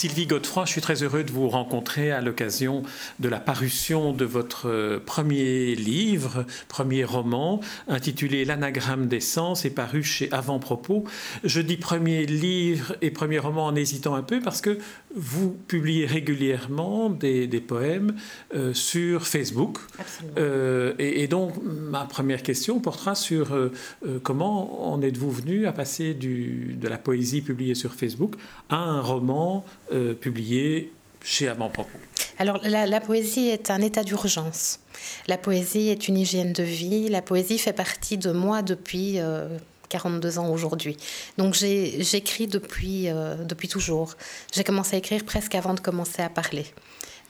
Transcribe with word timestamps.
Sylvie 0.00 0.26
Godefroy, 0.26 0.64
je 0.64 0.70
suis 0.70 0.80
très 0.80 1.02
heureux 1.02 1.24
de 1.24 1.30
vous 1.30 1.50
rencontrer 1.50 2.10
à 2.10 2.22
l'occasion 2.22 2.84
de 3.18 3.28
la 3.28 3.38
parution 3.38 4.14
de 4.14 4.24
votre 4.24 4.66
euh, 4.66 4.98
premier 4.98 5.74
livre, 5.74 6.46
premier 6.68 7.04
roman, 7.04 7.60
intitulé 7.86 8.46
L'anagramme 8.46 9.08
des 9.08 9.20
sens 9.20 9.66
et 9.66 9.70
paru 9.70 10.02
chez 10.02 10.32
Avant-Propos. 10.32 11.04
Je 11.44 11.60
dis 11.60 11.76
premier 11.76 12.24
livre 12.24 12.96
et 13.02 13.10
premier 13.10 13.38
roman 13.38 13.66
en 13.66 13.74
hésitant 13.74 14.14
un 14.14 14.22
peu 14.22 14.40
parce 14.40 14.62
que 14.62 14.78
vous 15.14 15.50
publiez 15.68 16.06
régulièrement 16.06 17.10
des, 17.10 17.46
poèmes 17.60 18.14
euh, 18.54 18.72
sur 18.72 19.26
Facebook. 19.26 19.80
Euh, 20.38 20.94
et, 20.98 21.28
donc, 21.28 21.52
ma 21.62 22.06
première 22.06 22.42
question 22.42 22.80
portera 22.80 23.14
sur 23.14 23.54
comment 24.22 24.90
en 24.90 25.02
êtes-vous 25.02 25.30
venu 25.30 25.66
à 25.66 25.72
passer 25.72 26.14
du, 26.14 26.74
de 26.80 26.88
la 26.88 26.96
poésie 26.96 27.42
publiée 27.42 27.74
sur 27.74 27.92
Facebook 27.92 28.36
à 28.70 28.78
un 28.78 29.02
roman 29.02 29.66
euh, 29.92 30.14
publié 30.14 30.92
chez 31.22 31.48
Avant-Propos 31.48 31.98
Alors, 32.38 32.60
la, 32.64 33.00
poésie 33.00 33.48
est 33.48 33.70
un 33.70 33.80
état 33.80 34.02
d'urgence. 34.02 34.80
La 35.28 35.36
poésie 35.36 35.88
est 35.88 36.08
une 36.08 36.16
hygiène 36.16 36.52
de 36.52 36.62
vie. 36.62 37.08
La 37.08 37.22
poésie 37.22 37.58
fait 37.58 37.72
partie 37.72 38.18
de 38.18 38.32
moi 38.32 38.62
depuis 38.62 39.18
42 39.88 40.38
euh, 40.38 40.40
ans 40.40 40.50
aujourd'hui. 40.50 40.96
Donc, 41.38 41.54
j'écris 41.54 42.46
depuis, 42.46 43.08
euh, 43.08 43.36
depuis 43.36 43.68
toujours. 43.68 44.16
J'ai 44.52 44.64
commencé 44.64 44.96
à 44.96 44.98
écrire 44.98 45.24
presque 45.24 45.54
avant 45.54 45.74
de 45.74 45.80
commencer 45.80 46.22
à 46.22 46.28
parler. 46.28 46.66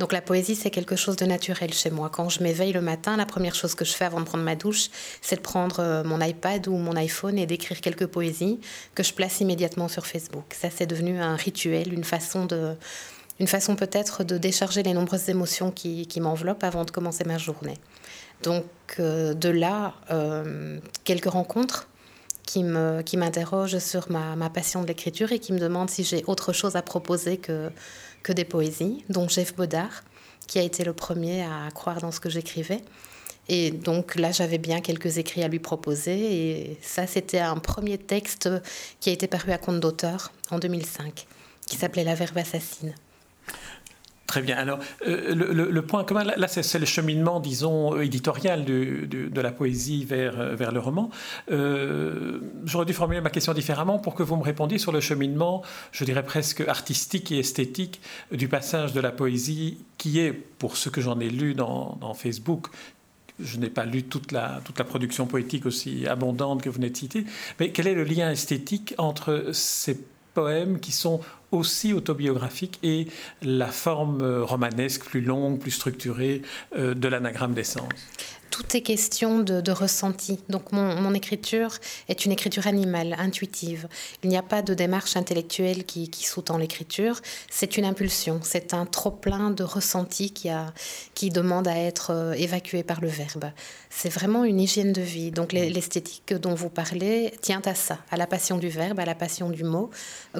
Donc 0.00 0.14
la 0.14 0.22
poésie, 0.22 0.56
c'est 0.56 0.70
quelque 0.70 0.96
chose 0.96 1.16
de 1.16 1.27
naturel 1.27 1.74
chez 1.74 1.90
moi. 1.90 2.09
Quand 2.09 2.30
je 2.30 2.42
m'éveille 2.42 2.72
le 2.72 2.80
matin, 2.80 3.18
la 3.18 3.27
première 3.27 3.54
chose 3.54 3.74
que 3.74 3.84
je 3.84 3.92
fais 3.92 4.06
avant 4.06 4.20
de 4.20 4.24
prendre 4.24 4.42
ma 4.42 4.56
douche, 4.56 4.88
c'est 5.20 5.36
de 5.36 5.42
prendre 5.42 5.80
euh, 5.80 6.02
mon 6.02 6.23
iPad 6.23 6.66
ou 6.68 6.76
mon 6.79 6.96
iPhone 6.96 7.38
et 7.38 7.45
d'écrire 7.45 7.82
quelques 7.82 8.06
poésies 8.06 8.60
que 8.95 9.02
je 9.02 9.12
place 9.12 9.40
immédiatement 9.40 9.88
sur 9.88 10.06
Facebook. 10.06 10.54
Ça, 10.59 10.68
c'est 10.74 10.87
devenu 10.87 11.21
un 11.21 11.37
rituel, 11.37 11.93
une 11.93 12.04
façon 12.04 12.46
de, 12.46 12.76
une 13.40 13.46
façon 13.46 13.76
peut-être 13.76 14.24
de 14.24 14.38
décharger 14.38 14.82
les 14.82 14.95
nombreuses 14.95 15.28
émotions 15.28 15.71
qui, 15.71 16.09
m'enveloppent 16.18 16.65
avant 16.65 16.87
de 16.87 16.90
commencer 16.90 17.24
ma 17.24 17.37
journée. 17.37 17.76
Donc 18.43 18.65
euh, 19.01 19.34
de 19.34 19.51
là, 19.51 19.93
euh, 20.10 20.78
quelques 21.04 21.30
rencontres 21.30 21.88
qui 22.46 22.65
me 22.65 23.02
qui 23.02 23.18
m'interrogent 23.18 23.78
sur 23.78 24.10
ma, 24.10 24.34
ma 24.34 24.48
passion 24.48 24.80
de 24.80 24.87
l'écriture 24.87 25.30
et 25.30 25.38
qui 25.38 25.52
me 25.52 25.59
demandent 25.59 25.90
si 25.90 26.04
j'ai 26.04 26.24
autre 26.26 26.54
chose 26.54 26.74
à 26.74 26.80
proposer 26.80 27.37
que 27.37 27.71
que 28.23 28.32
des 28.32 28.45
poésies, 28.45 29.04
dont 29.09 29.29
Jeff 29.29 29.54
Bodard, 29.54 30.02
qui 30.46 30.59
a 30.59 30.63
été 30.63 30.85
le 30.85 30.93
premier 30.93 31.43
à 31.43 31.71
croire 31.73 32.01
dans 32.01 32.10
ce 32.10 32.21
que 32.21 32.29
j'écrivais. 32.29 32.82
Et 33.49 33.71
donc 33.71 34.15
là, 34.15 34.30
j'avais 34.30 34.59
bien 34.59 34.80
quelques 34.80 35.18
écrits 35.18 35.43
à 35.43 35.49
lui 35.49 35.59
proposer. 35.59 36.12
Et 36.12 36.79
ça, 36.82 37.07
c'était 37.07 37.40
un 37.40 37.57
premier 37.57 37.99
texte 37.99 38.49
qui 39.01 39.10
a 39.10 39.12
été 39.12 39.27
paru 39.27 39.52
à 39.52 39.59
compte 39.59 39.80
d'auteur 39.80 40.32
en 40.51 40.59
2005, 40.59 41.27
qui 41.66 41.77
s'appelait 41.77 42.04
La 42.04 42.15
verve 42.15 42.38
assassine. 42.38 42.95
Très 44.30 44.42
bien. 44.42 44.59
Alors, 44.59 44.78
euh, 45.09 45.34
le, 45.34 45.82
point 45.82 46.04
commun, 46.04 46.23
là, 46.23 46.46
c'est 46.46 46.78
le 46.78 46.86
cheminement, 46.86 47.40
disons, 47.40 48.00
éditorial 48.00 48.64
de 48.64 49.40
la 49.40 49.50
poésie 49.50 50.04
vers, 50.04 50.38
euh, 50.38 50.54
vers 50.54 50.70
le 50.70 50.78
roman. 50.78 51.10
Euh, 51.50 52.38
j'aurais 52.64 52.84
dû 52.84 52.92
formuler 52.92 53.20
ma 53.20 53.30
question 53.30 53.52
différemment 53.54 53.98
pour 53.98 54.14
que 54.14 54.22
vous 54.22 54.37
me 54.37 54.45
répondiez 54.45 54.78
sur 54.78 54.92
le 54.92 55.00
cheminement, 55.00 55.62
je 55.90 56.04
dirais 56.04 56.24
presque 56.24 56.60
artistique 56.60 57.32
et 57.32 57.40
esthétique, 57.40 58.00
du 58.30 58.46
passage 58.46 58.92
de 58.92 59.00
la 59.00 59.10
poésie, 59.10 59.78
qui 59.98 60.20
est, 60.20 60.32
pour 60.32 60.76
ce 60.76 60.90
que 60.90 61.00
j'en 61.00 61.18
ai 61.18 61.28
lu 61.28 61.54
dans, 61.54 61.98
dans 62.00 62.15
Facebook, 62.15 62.68
je 63.40 63.59
n'ai 63.59 63.70
pas 63.70 63.84
lu 63.84 64.04
toute 64.04 64.31
la, 64.31 64.60
toute 64.65 64.78
la 64.78 64.84
production 64.84 65.26
poétique 65.26 65.66
aussi 65.66 66.06
abondante 66.06 66.62
que 66.62 66.69
vous 66.69 66.76
venez 66.76 66.91
de 66.91 66.97
citer, 66.97 67.25
mais 67.59 67.72
quel 67.72 67.88
est 67.88 67.94
le 67.94 68.04
lien 68.04 68.31
esthétique 68.31 68.94
entre 68.97 69.47
ces 69.53 69.99
poèmes 70.34 70.78
qui 70.78 70.93
sont 70.93 71.21
aussi 71.53 71.93
autobiographique 71.93 72.78
et 72.83 73.06
la 73.43 73.69
forme 73.69 74.22
romanesque 74.43 75.05
plus 75.05 75.21
longue, 75.21 75.59
plus 75.59 75.71
structurée 75.71 76.43
euh, 76.77 76.94
de 76.94 77.09
l'anagramme 77.09 77.55
d'essence 77.55 77.88
tout 78.50 78.77
est 78.77 78.83
question 78.83 79.38
de, 79.38 79.71
ressenti. 79.71 80.41
Donc 80.49 80.72
mon, 80.72 81.15
écriture 81.15 81.78
est 82.09 82.25
une 82.27 82.33
écriture 82.33 82.66
animale, 82.66 83.15
intuitive. 83.19 83.88
Il 84.22 84.28
n'y 84.28 84.37
a 84.37 84.43
pas 84.43 84.62
de 84.62 84.75
démarche 84.75 85.16
intellectuelle 85.16 85.84
qui, 85.84 86.11
qui 86.11 86.27
sous-tend 86.27 86.59
l'écriture. 86.59 87.21
C'est 87.49 87.77
une 87.77 87.84
impulsion, 87.84 88.41
c'est 88.43 88.75
un 88.75 88.87
trop-plein 88.87 89.50
de 89.50 89.62
ressenti 89.62 90.32
qui, 90.32 90.50
qui 91.15 91.31
demande 91.31 91.69
à 91.69 91.77
être 91.77 92.11
euh, 92.11 92.32
évacué 92.32 92.82
par 92.82 93.00
le 93.00 93.09
verbe. 93.09 93.50
C'est 93.88 94.09
vraiment 94.09 94.44
une 94.44 94.61
hygiène 94.61 94.93
de 94.93 95.00
vie. 95.00 95.31
Donc 95.31 95.53
l'esthétique 95.53 96.34
dont 96.34 96.55
vous 96.55 96.71
parlez 96.71 97.32
tient 97.41 97.62
à 97.65 97.75
ça, 97.75 97.99
à 98.11 98.17
la 98.17 98.27
passion 98.27 98.59
du 98.59 98.69
verbe, 98.69 99.00
à 99.00 99.05
la 99.05 99.15
passion 99.15 99.50
du 99.50 99.65
mot. 99.65 99.91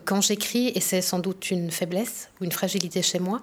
Quand 0.05 0.21
j'écris, 0.21 0.73
et 0.75 0.81
c'est 0.81 1.00
sans 1.03 1.19
doute 1.19 1.51
une 1.51 1.71
faiblesse 1.71 2.29
ou 2.41 2.45
une 2.45 2.53
fragilité 2.53 3.03
chez 3.03 3.19
moi, 3.19 3.41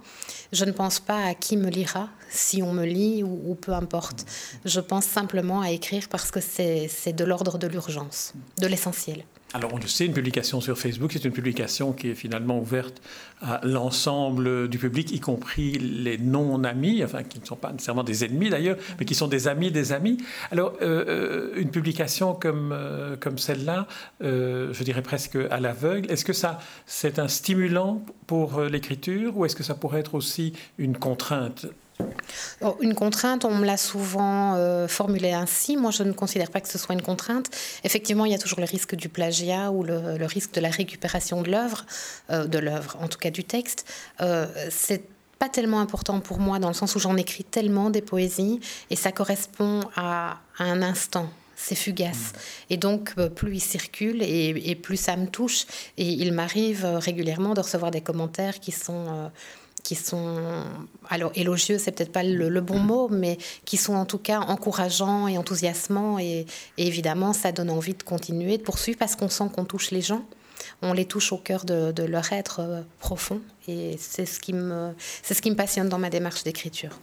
je 0.51 0.65
ne 0.65 0.71
pense 0.71 0.99
pas 0.99 1.25
à 1.25 1.33
qui 1.33 1.57
me 1.57 1.69
lira, 1.69 2.09
si 2.29 2.61
on 2.61 2.73
me 2.73 2.85
lit 2.85 3.23
ou 3.23 3.55
peu 3.55 3.73
importe. 3.73 4.25
Je 4.65 4.79
pense 4.79 5.05
simplement 5.05 5.61
à 5.61 5.71
écrire 5.71 6.07
parce 6.09 6.31
que 6.31 6.39
c'est 6.41 7.13
de 7.13 7.23
l'ordre 7.23 7.57
de 7.57 7.67
l'urgence, 7.67 8.33
de 8.59 8.67
l'essentiel. 8.67 9.23
Alors 9.53 9.73
on 9.73 9.77
le 9.77 9.87
sait, 9.87 10.05
une 10.05 10.13
publication 10.13 10.59
sur 10.59 10.77
Facebook, 10.77 11.11
c'est 11.13 11.23
une 11.23 11.31
publication 11.31 11.93
qui 11.93 12.09
est 12.09 12.15
finalement 12.15 12.59
ouverte 12.59 13.01
à 13.41 13.61
l'ensemble 13.63 14.67
du 14.67 14.77
public, 14.77 15.13
y 15.13 15.21
compris 15.21 15.71
les 15.79 16.17
non-amis, 16.17 17.01
enfin 17.01 17.23
qui 17.23 17.39
ne 17.39 17.45
sont 17.45 17.55
pas 17.55 17.71
nécessairement 17.71 18.03
des 18.03 18.25
ennemis 18.25 18.49
d'ailleurs, 18.49 18.75
mais 18.99 19.05
qui 19.05 19.15
sont 19.15 19.29
des 19.29 19.47
amis 19.47 19.71
des 19.71 19.93
amis. 19.93 20.17
Alors 20.51 20.73
euh, 20.81 21.05
euh, 21.07 21.61
une 21.61 21.71
publication 21.71 22.33
comme, 22.33 22.73
euh, 22.73 23.15
comme 23.15 23.37
celle-là, 23.37 23.87
je 24.19 24.83
dirais 24.83 25.01
presque 25.01 25.37
à 25.49 25.61
l'aveugle, 25.61 26.11
est-ce 26.11 26.25
que 26.25 26.33
ça 26.33 26.59
c'est 26.85 27.17
un 27.17 27.29
stimulant 27.29 28.05
pour 28.25 28.61
l'écriture 28.61 29.37
ou 29.37 29.45
est-ce 29.45 29.55
que 29.55 29.63
ça 29.63 29.75
pourrait 29.75 30.01
être 30.01 30.15
aussi 30.15 30.51
une 30.77 30.97
contrainte? 30.97 31.67
Une 32.81 32.95
contrainte, 32.95 33.45
on 33.45 33.55
me 33.55 33.65
l'a 33.65 33.77
souvent 33.77 34.55
euh, 34.55 34.87
formulée 34.87 35.33
ainsi. 35.33 35.77
Moi, 35.77 35.91
je 35.91 36.03
ne 36.03 36.11
considère 36.11 36.49
pas 36.49 36.61
que 36.61 36.69
ce 36.69 36.77
soit 36.77 36.93
une 36.93 37.01
contrainte. 37.01 37.49
Effectivement, 37.83 38.25
il 38.25 38.31
y 38.31 38.35
a 38.35 38.39
toujours 38.39 38.59
le 38.59 38.65
risque 38.65 38.95
du 38.95 39.09
plagiat 39.09 39.71
ou 39.71 39.83
le, 39.83 40.25
risque 40.25 40.53
de 40.53 40.61
la 40.61 40.69
récupération 40.69 41.41
de 41.41 41.51
l'œuvre, 41.51 41.85
euh, 42.29 42.45
de 42.45 42.59
l'œuvre, 42.59 42.97
en 43.01 43.07
tout 43.07 43.19
cas 43.19 43.29
du 43.29 43.43
texte. 43.43 43.85
Euh, 44.21 44.47
c'est 44.69 45.03
pas 45.39 45.49
tellement 45.49 45.79
important 45.79 46.19
pour 46.19 46.39
moi 46.39 46.57
dans 46.57 46.67
le 46.67 46.73
sens 46.73 46.95
où 46.95 46.99
j'en 46.99 47.15
écris 47.15 47.43
tellement 47.43 47.91
des 47.91 48.01
poésies 48.01 48.59
et 48.89 48.95
ça 48.95 49.11
correspond 49.11 49.81
à, 49.95 50.39
un 50.57 50.81
instant 50.81 51.29
c'est 51.59 51.73
fugace. 51.73 52.33
Mmh. 52.33 52.39
Et 52.69 52.77
donc, 52.77 53.15
plus 53.29 53.55
il 53.55 53.59
circule 53.59 54.21
et, 54.21 54.75
plus 54.75 54.95
ça 54.95 55.15
me 55.15 55.25
touche. 55.25 55.65
Et 55.97 56.07
il 56.07 56.31
m'arrive 56.31 56.85
régulièrement 56.85 57.55
de 57.55 57.61
recevoir 57.61 57.89
des 57.89 58.01
commentaires 58.01 58.59
qui 58.59 58.71
sont 58.71 59.31
qui 59.87 59.95
sont, 59.95 60.65
alors 61.09 61.31
élogieux, 61.35 61.77
c'est 61.77 61.93
peut-être 61.93 62.11
pas 62.11 62.21
le, 62.21 62.59
bon 62.59 62.77
mot, 62.77 63.07
mais 63.07 63.37
qui 63.63 63.77
sont 63.77 63.93
en 63.93 64.05
tout 64.05 64.17
cas 64.17 64.41
encourageants 64.41 65.29
et 65.29 65.37
enthousiasmants. 65.37 66.19
Et, 66.19 66.45
évidemment, 66.77 67.31
ça 67.31 67.53
donne 67.53 67.69
envie 67.69 67.93
de 67.93 68.03
continuer, 68.03 68.57
de 68.57 68.63
poursuivre, 68.63 68.97
parce 68.99 69.15
qu'on 69.15 69.29
sent 69.29 69.45
qu'on 69.55 69.63
touche 69.63 69.91
les 69.91 70.01
gens. 70.01 70.25
On 70.81 70.91
les 70.91 71.05
touche 71.05 71.31
au 71.31 71.37
cœur 71.37 71.63
de, 71.63 72.03
leur 72.03 72.33
être 72.33 72.59
euh, 72.59 72.81
profond. 72.99 73.39
Et 73.69 73.95
c'est 73.97 74.25
ce, 74.25 74.41
qui 74.41 74.53
c'est 75.23 75.33
ce 75.33 75.41
qui 75.41 75.51
me 75.51 75.55
passionne 75.55 75.87
dans 75.87 75.99
ma 75.99 76.09
démarche 76.09 76.43
d'écriture. 76.43 76.99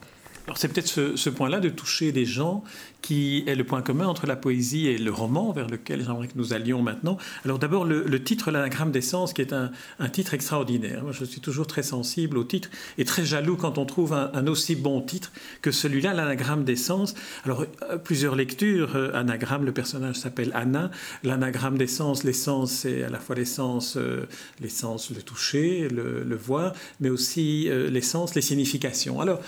Alors 0.47 0.59
c'est 0.59 0.69
peut-être 0.69 1.17
ce, 1.17 1.31
point-là 1.31 1.59
de 1.59 1.71
toucher 1.71 2.13
des 2.13 2.27
gens 2.27 2.65
qui 3.01 3.45
est 3.47 3.55
le 3.55 3.65
point 3.65 3.81
commun 3.81 4.07
entre 4.07 4.27
la 4.27 4.37
poésie 4.37 4.89
et 4.89 4.99
le 4.99 5.11
roman, 5.11 5.53
vers 5.53 5.69
lequel 5.69 6.05
j'aimerais 6.05 6.29
que 6.29 6.37
nous 6.37 6.53
allions 6.53 6.83
maintenant. 6.83 7.17
Alors 7.47 7.59
d'abord, 7.59 7.87
le, 7.87 8.23
titre 8.23 8.51
L'anagramme 8.51 8.93
d'essence, 8.93 9.33
qui 9.33 9.41
est 9.41 9.55
un, 9.55 9.71
titre 10.11 10.35
extraordinaire. 10.35 11.03
Moi, 11.03 11.13
je 11.13 11.25
suis 11.25 11.41
toujours 11.41 11.67
très 11.67 11.83
sensible 11.83 12.37
au 12.37 12.45
titre 12.45 12.69
et 12.99 13.07
très 13.07 13.25
jaloux 13.25 13.57
quand 13.57 13.79
on 13.79 13.87
trouve 13.87 14.13
un, 14.13 14.47
aussi 14.47 14.77
bon 14.77 15.01
titre 15.01 15.33
que 15.63 15.71
celui-là, 15.71 16.13
L'anagramme 16.13 16.65
d'essence. 16.65 17.15
Alors, 17.45 17.65
euh, 17.91 17.97
plusieurs 17.97 18.37
lectures. 18.37 18.97
Euh, 18.97 19.13
anagramme, 19.15 19.65
le 19.65 19.73
personnage 19.73 20.17
s'appelle 20.17 20.51
Anna. 20.55 20.91
L'anagramme 21.23 21.79
d'essence, 21.79 22.23
l'essence, 22.23 22.71
c'est 22.71 23.03
à 23.03 23.09
la 23.09 23.19
fois 23.19 23.35
l'essence, 23.35 23.97
euh, 23.97 24.27
l'essence, 24.61 25.11
le 25.11 25.23
toucher, 25.23 25.89
le, 25.89 26.37
voir, 26.37 26.75
mais 27.01 27.09
aussi 27.09 27.69
l'essence, 27.91 28.35
les 28.35 28.43
significations. 28.43 29.21
Alors, 29.21 29.41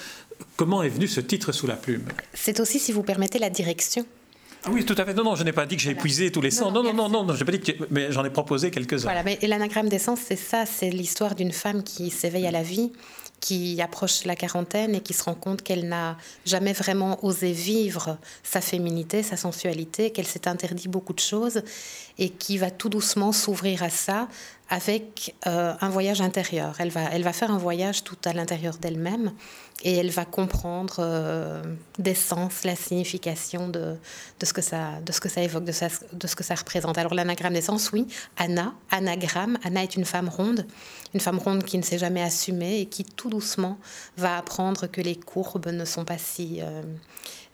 comment 0.57 0.83
est 0.83 0.89
venu 0.89 1.07
ce 1.07 1.21
titre 1.21 1.53
sous 1.53 1.67
la 1.67 1.77
plume? 1.77 2.05
C'est 2.35 2.61
aussi, 2.61 2.79
si 2.79 2.93
vous 2.93 3.03
permettez, 3.03 3.39
la 3.39 3.51
direction. 3.51 4.05
Ah 4.65 4.71
oui, 4.73 4.85
tout 4.85 4.97
à 4.99 5.05
fait. 5.05 5.15
Non, 5.15 5.23
non, 5.23 5.37
je 5.37 5.45
n'ai 5.45 5.53
pas 5.53 5.65
dit 5.65 5.77
que 5.77 5.83
j'ai 5.83 5.93
épuisé 5.93 6.33
tous 6.33 6.41
les 6.41 6.51
sens. 6.51 6.73
Non, 6.73 6.83
non, 6.83 6.93
non, 6.93 7.09
non, 7.09 7.25
non, 7.25 7.35
j'ai 7.35 7.45
pas 7.45 7.53
dit 7.53 7.61
que, 7.61 7.73
mais 7.91 8.11
j'en 8.11 8.25
ai 8.25 8.31
proposé 8.31 8.73
quelques-uns. 8.73 9.05
Voilà, 9.05 9.23
mais 9.23 9.39
l'anagramme 9.43 9.89
d'essence, 9.89 10.19
c'est 10.27 10.37
ça, 10.37 10.67
c'est 10.67 10.91
l'histoire 10.91 11.37
d'une 11.37 11.53
femme 11.53 11.85
qui 11.85 12.11
s'éveille 12.11 12.49
à 12.49 12.51
la 12.51 12.65
vie, 12.65 12.91
qui 13.39 13.81
approche 13.81 14.25
la 14.25 14.35
quarantaine 14.35 14.97
et 14.97 15.01
qui 15.01 15.13
se 15.13 15.23
rend 15.23 15.35
compte 15.35 15.63
qu'elle 15.63 15.87
n'a 15.87 16.17
jamais 16.45 16.73
vraiment 16.73 17.25
osé 17.25 17.53
vivre 17.53 18.19
sa 18.43 18.61
féminité, 18.61 19.23
sa 19.23 19.37
sensualité, 19.37 20.11
qu'elle 20.11 20.27
s'est 20.27 20.49
interdit 20.49 20.89
beaucoup 20.89 21.13
de 21.13 21.21
choses 21.21 21.63
et 22.19 22.31
qui 22.31 22.59
va 22.59 22.71
tout 22.73 22.89
doucement 22.89 23.31
s'ouvrir 23.31 23.85
à 23.85 23.91
ça 23.91 24.27
avec 24.69 25.35
euh, 25.47 25.75
un 25.81 25.89
voyage 25.89 26.21
intérieur. 26.21 26.75
Elle 26.79 26.91
va, 26.91 27.05
elle 27.13 27.23
va 27.23 27.33
faire 27.33 27.51
un 27.51 27.59
voyage 27.59 28.03
tout 28.03 28.19
à 28.25 28.33
l'intérieur 28.33 28.79
d'elle-même 28.79 29.33
et 29.85 29.97
elle 29.97 30.11
va 30.11 30.25
comprendre 30.25 30.97
euh, 30.99 31.63
des 31.99 32.15
sens, 32.15 32.65
la 32.65 32.75
signification 32.75 33.69
de, 33.69 33.97
de, 34.41 34.47
ce 34.47 34.53
que 34.53 34.63
ça, 34.63 35.01
de 35.05 35.13
ce 35.13 35.21
que 35.21 35.29
ça 35.29 35.43
évoque, 35.43 35.65
de, 35.65 35.73
ce 35.73 36.37
que 36.37 36.43
ça 36.45 36.55
représente. 36.55 36.99
Alors 36.99 37.15
l'anagramme 37.15 37.53
des 37.53 37.61
sens, 37.61 37.93
oui, 37.93 38.07
Anna, 38.37 38.75
anagramme. 38.91 39.59
Anna 39.63 39.83
est 39.83 39.95
une 39.95 40.05
femme 40.05 40.29
ronde, 40.29 40.67
une 41.15 41.21
femme 41.21 41.39
ronde 41.39 41.63
qui 41.63 41.79
ne 41.79 41.83
s'est 41.83 41.99
jamais 41.99 42.23
assumée 42.23 42.81
et 42.81 42.87
qui 42.87 43.05
tout 43.05 43.31
doucement 43.31 43.79
va 44.17 44.39
apprendre 44.39 44.87
que 44.87 45.01
les 45.01 45.17
courbes 45.17 45.69
ne 45.69 45.85
sont 45.85 46.05
pas 46.05 46.19
si... 46.19 46.61
Euh, 46.63 46.83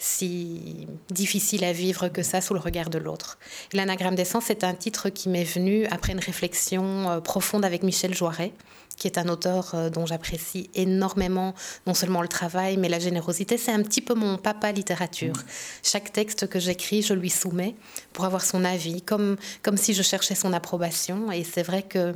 si 0.03 0.89
difficile 1.11 1.63
à 1.65 1.73
vivre 1.73 2.09
que 2.09 2.23
ça 2.23 2.41
sous 2.41 2.55
le 2.55 2.61
regard 2.61 2.91
de 2.91 2.99
l'autre. 2.99 3.39
L'anagramme 3.73 4.17
d'essence, 4.17 4.45
c'est 4.49 4.65
un 4.65 4.75
titre 4.75 5.11
qui 5.11 5.29
m'est 5.29 5.45
venu 5.45 5.87
après 5.87 6.13
une 6.13 6.19
réflexion 6.19 7.09
euh, 7.09 7.21
profonde 7.21 7.65
avec 7.65 7.85
Michel 7.85 8.13
Joiret, 8.13 8.53
qui 8.97 9.07
est 9.07 9.19
un 9.19 9.29
auteur 9.29 9.73
euh, 9.75 9.91
dont 9.91 10.07
j'apprécie 10.07 10.71
énormément 10.75 11.55
non 11.87 11.95
seulement 11.95 12.23
le 12.23 12.29
travail, 12.29 12.77
mais 12.77 12.89
la 12.89 12.99
générosité. 12.99 13.59
C'est 13.59 13.73
un 13.73 13.83
petit 13.83 14.01
peu 14.01 14.15
mon 14.15 14.39
papa 14.39 14.73
littérature. 14.73 15.35
Chaque 15.83 16.13
texte 16.13 16.49
que 16.49 16.59
j'écris, 16.59 17.03
je 17.03 17.15
lui 17.15 17.31
soumets 17.31 17.75
pour 18.13 18.25
avoir 18.25 18.43
son 18.43 18.65
avis, 18.65 19.03
comme, 19.03 19.37
comme 19.63 19.77
si 19.77 19.95
je 19.95 20.03
cherchais 20.03 20.35
son 20.35 20.53
approbation. 20.53 21.33
Et 21.33 21.45
c'est 21.45 21.63
vrai 21.63 21.83
que 21.83 22.15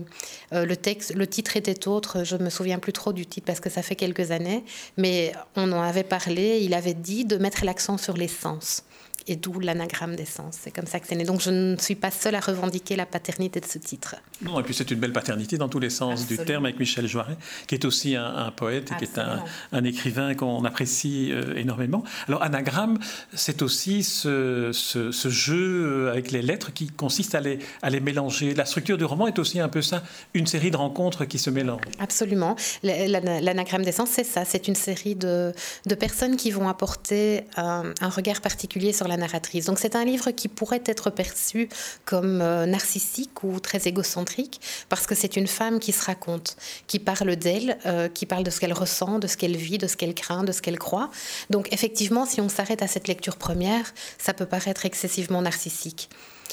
euh, 0.53 0.65
le, 0.65 0.77
texte, 0.77 1.15
le 1.15 1.27
titre 1.27 1.57
était 1.57 1.89
autre, 1.89 2.25
je 2.25 2.37
ne 2.37 2.45
me 2.45 2.51
souviens 2.51 2.79
plus 2.79 2.93
trop 2.93 3.13
du 3.13 3.27
titre 3.27 3.47
parce 3.47 3.61
que 3.61 3.71
ça 3.71 3.83
fait 3.83 3.97
quelques 3.97 4.31
années, 4.31 4.65
mais 4.97 5.33
on 5.57 5.71
en 5.73 5.83
avait 5.83 6.05
parlé, 6.05 6.61
il 6.63 6.75
avait 6.75 6.95
dit 6.95 7.25
de 7.25 7.37
mettre 7.37 7.65
l'accent 7.65 7.99
sur 7.99 8.17
les 8.17 8.29
sens 8.29 8.83
et 9.29 9.37
d'où 9.37 9.59
l'anagramme 9.59 10.15
d'essence. 10.15 10.57
C'est 10.61 10.71
comme 10.71 10.87
ça 10.87 11.01
que 11.01 11.07
c'est 11.07 11.17
né. 11.17 11.25
Donc 11.25 11.41
je 11.41 11.51
ne 11.51 11.77
suis 11.79 11.95
pas 11.95 12.11
seule 12.11 12.35
à 12.35 12.41
revendiquer 12.41 12.97
la 12.97 13.07
paternité 13.07 13.61
de 13.61 13.67
ce 13.67 13.79
titre. 13.79 14.17
Non, 14.43 14.61
et 14.61 14.63
puis 14.63 14.75
c'est 14.75 14.91
une 14.91 15.01
belle 15.01 15.13
paternité 15.13 15.59
dans 15.59 15.69
tous 15.69 15.79
les 15.79 15.91
sens 15.91 16.27
du 16.27 16.39
terme 16.39 16.67
avec 16.67 16.79
Michel 16.79 17.07
Joiret, 17.07 17.37
qui 17.67 17.75
est 17.75 17.85
aussi 17.85 18.15
un, 18.17 18.53
poète 18.55 18.93
et 18.93 18.97
qui 18.97 19.05
est 19.05 19.19
un, 19.19 19.85
écrivain 19.85 20.35
qu'on 20.35 20.65
apprécie 20.65 21.31
euh, 21.33 21.55
énormément. 21.57 22.05
Alors 22.29 22.43
anagramme, 22.43 22.99
c'est 23.35 23.63
aussi 23.63 24.03
ce, 24.03 24.71
ce, 24.73 25.29
jeu 25.29 26.09
avec 26.11 26.31
les 26.31 26.43
lettres 26.43 26.73
qui 26.73 26.89
consiste 26.89 27.35
à 27.35 27.41
les, 27.41 27.59
à 27.83 27.91
les 27.91 28.01
mélanger. 28.01 28.55
La 28.55 28.65
structure 28.65 28.97
du 28.97 29.05
roman 29.05 29.27
est 29.27 29.39
aussi 29.39 29.61
un 29.61 29.69
peu 29.69 29.83
ça, 29.83 30.03
une 30.35 30.47
série 30.47 30.71
de 30.71 30.77
rencontres 30.77 31.25
qui 31.25 31.39
se 31.39 31.51
mélangent. 31.51 31.81
Absolument. 31.99 32.57
L'anagramme 32.83 33.85
d'essence, 33.85 34.11
c'est 34.11 34.25
ça. 34.25 34.45
C'est 34.45 34.69
une 34.69 34.75
série 34.75 35.15
de, 35.15 35.53
de, 35.87 35.95
personnes 35.95 36.37
qui 36.37 36.51
vont 36.51 36.69
apporter 36.69 37.45
un, 37.57 37.93
un 38.01 38.09
regard 38.09 38.41
particulier 38.41 38.93
sur 38.93 39.09
la 39.09 39.16
narratrice. 39.17 39.67
Donc 39.67 39.79
c'est 39.79 39.97
un 39.97 40.05
livre 40.05 40.31
qui 40.31 40.49
pourrait 40.49 40.83
être 40.87 41.11
perçu 41.11 41.69
comme 42.05 42.41
euh, 42.41 42.67
narcissique 42.67 43.43
ou 43.43 43.61
très 43.61 43.87
égocentrique 43.87 44.61
parce 44.89 45.07
que 45.07 45.15
c'est 45.15 45.37
une 45.37 45.47
femme 45.47 45.79
qui 45.79 45.93
se 45.93 46.05
raconte, 46.05 46.57
qui 46.87 46.99
parle 46.99 47.37
d'elle, 47.37 47.79
euh, 47.87 48.09
qui 48.09 48.27
parle 48.27 48.45
de 48.45 48.51
ce 48.51 48.61
qu'elle 48.61 48.73
ressent, 48.73 49.19
de 49.19 49.27
ce 49.27 49.37
qu'elle 49.37 49.57
vit, 49.57 49.79
de 49.79 49.87
ce 49.87 49.97
qu'elle 49.97 50.15
craint, 50.15 50.45
de 50.45 50.53
ce 50.53 50.63
qu'elle 50.63 50.79
croit. 50.79 51.11
Donc 51.51 51.73
effectivement, 51.73 52.27
si 52.27 52.41
on 52.41 52.49
s'arrête 52.49 52.83
à 52.83 52.87
cette 52.87 53.09
lecture 53.09 53.37
première, 53.37 53.93
ça 54.19 54.35
peut 54.35 54.47
paraître 54.47 54.87
excessivement 54.87 55.43
narcissique. 55.43 56.09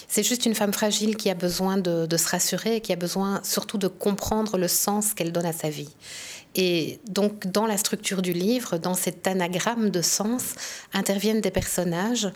C'est 0.08 0.24
juste 0.24 0.46
une 0.46 0.56
femme 0.56 0.74
fragile 0.74 1.16
qui 1.18 1.30
a 1.30 1.34
besoin 1.34 1.78
de, 1.78 2.06
de 2.06 2.18
se 2.18 2.28
rassurer, 2.28 2.82
qui 2.82 2.94
a 2.94 2.96
besoin 2.96 3.42
surtout 3.44 3.78
de 3.78 3.88
comprendre 3.88 4.58
le 4.58 4.68
sens 4.68 5.14
qu'elle 5.14 5.32
donne 5.32 5.46
à 5.46 5.54
sa 5.54 5.70
vie. 5.70 5.90
Et 6.56 7.00
donc, 7.08 7.48
dans 7.48 7.66
la 7.66 7.78
structure 7.78 8.22
du 8.22 8.34
livre, 8.34 8.78
dans 8.78 8.94
cet 8.94 9.26
anagramme 9.28 9.90
de 9.90 10.02
sens, 10.02 10.56
interviennent 10.94 11.42
des 11.42 11.52
personnages 11.52 12.32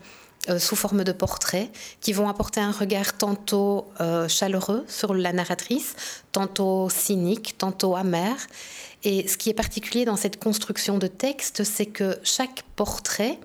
euh, 0.49 0.59
sous 0.59 0.75
forme 0.75 1.03
de 1.03 1.11
portraits 1.11 1.69
qui 1.99 2.13
vont 2.13 2.29
apporter 2.29 2.61
un 2.61 2.71
regard 2.71 3.17
tantôt 3.17 3.89
euh, 3.99 4.27
chaleureux 4.27 4.85
sur 4.87 5.13
la 5.13 5.33
narratrice, 5.33 5.95
tantôt 6.31 6.89
cynique, 6.89 7.57
tantôt 7.57 7.95
amer. 7.95 8.35
Et 9.03 9.27
ce 9.27 9.37
qui 9.37 9.49
est 9.49 9.53
particulier 9.53 10.05
dans 10.05 10.15
cette 10.15 10.39
construction 10.39 10.97
de 10.97 11.07
texte, 11.07 11.63
c'est 11.63 11.85
que 11.85 12.17
chaque 12.23 12.63
portrait 12.75 13.39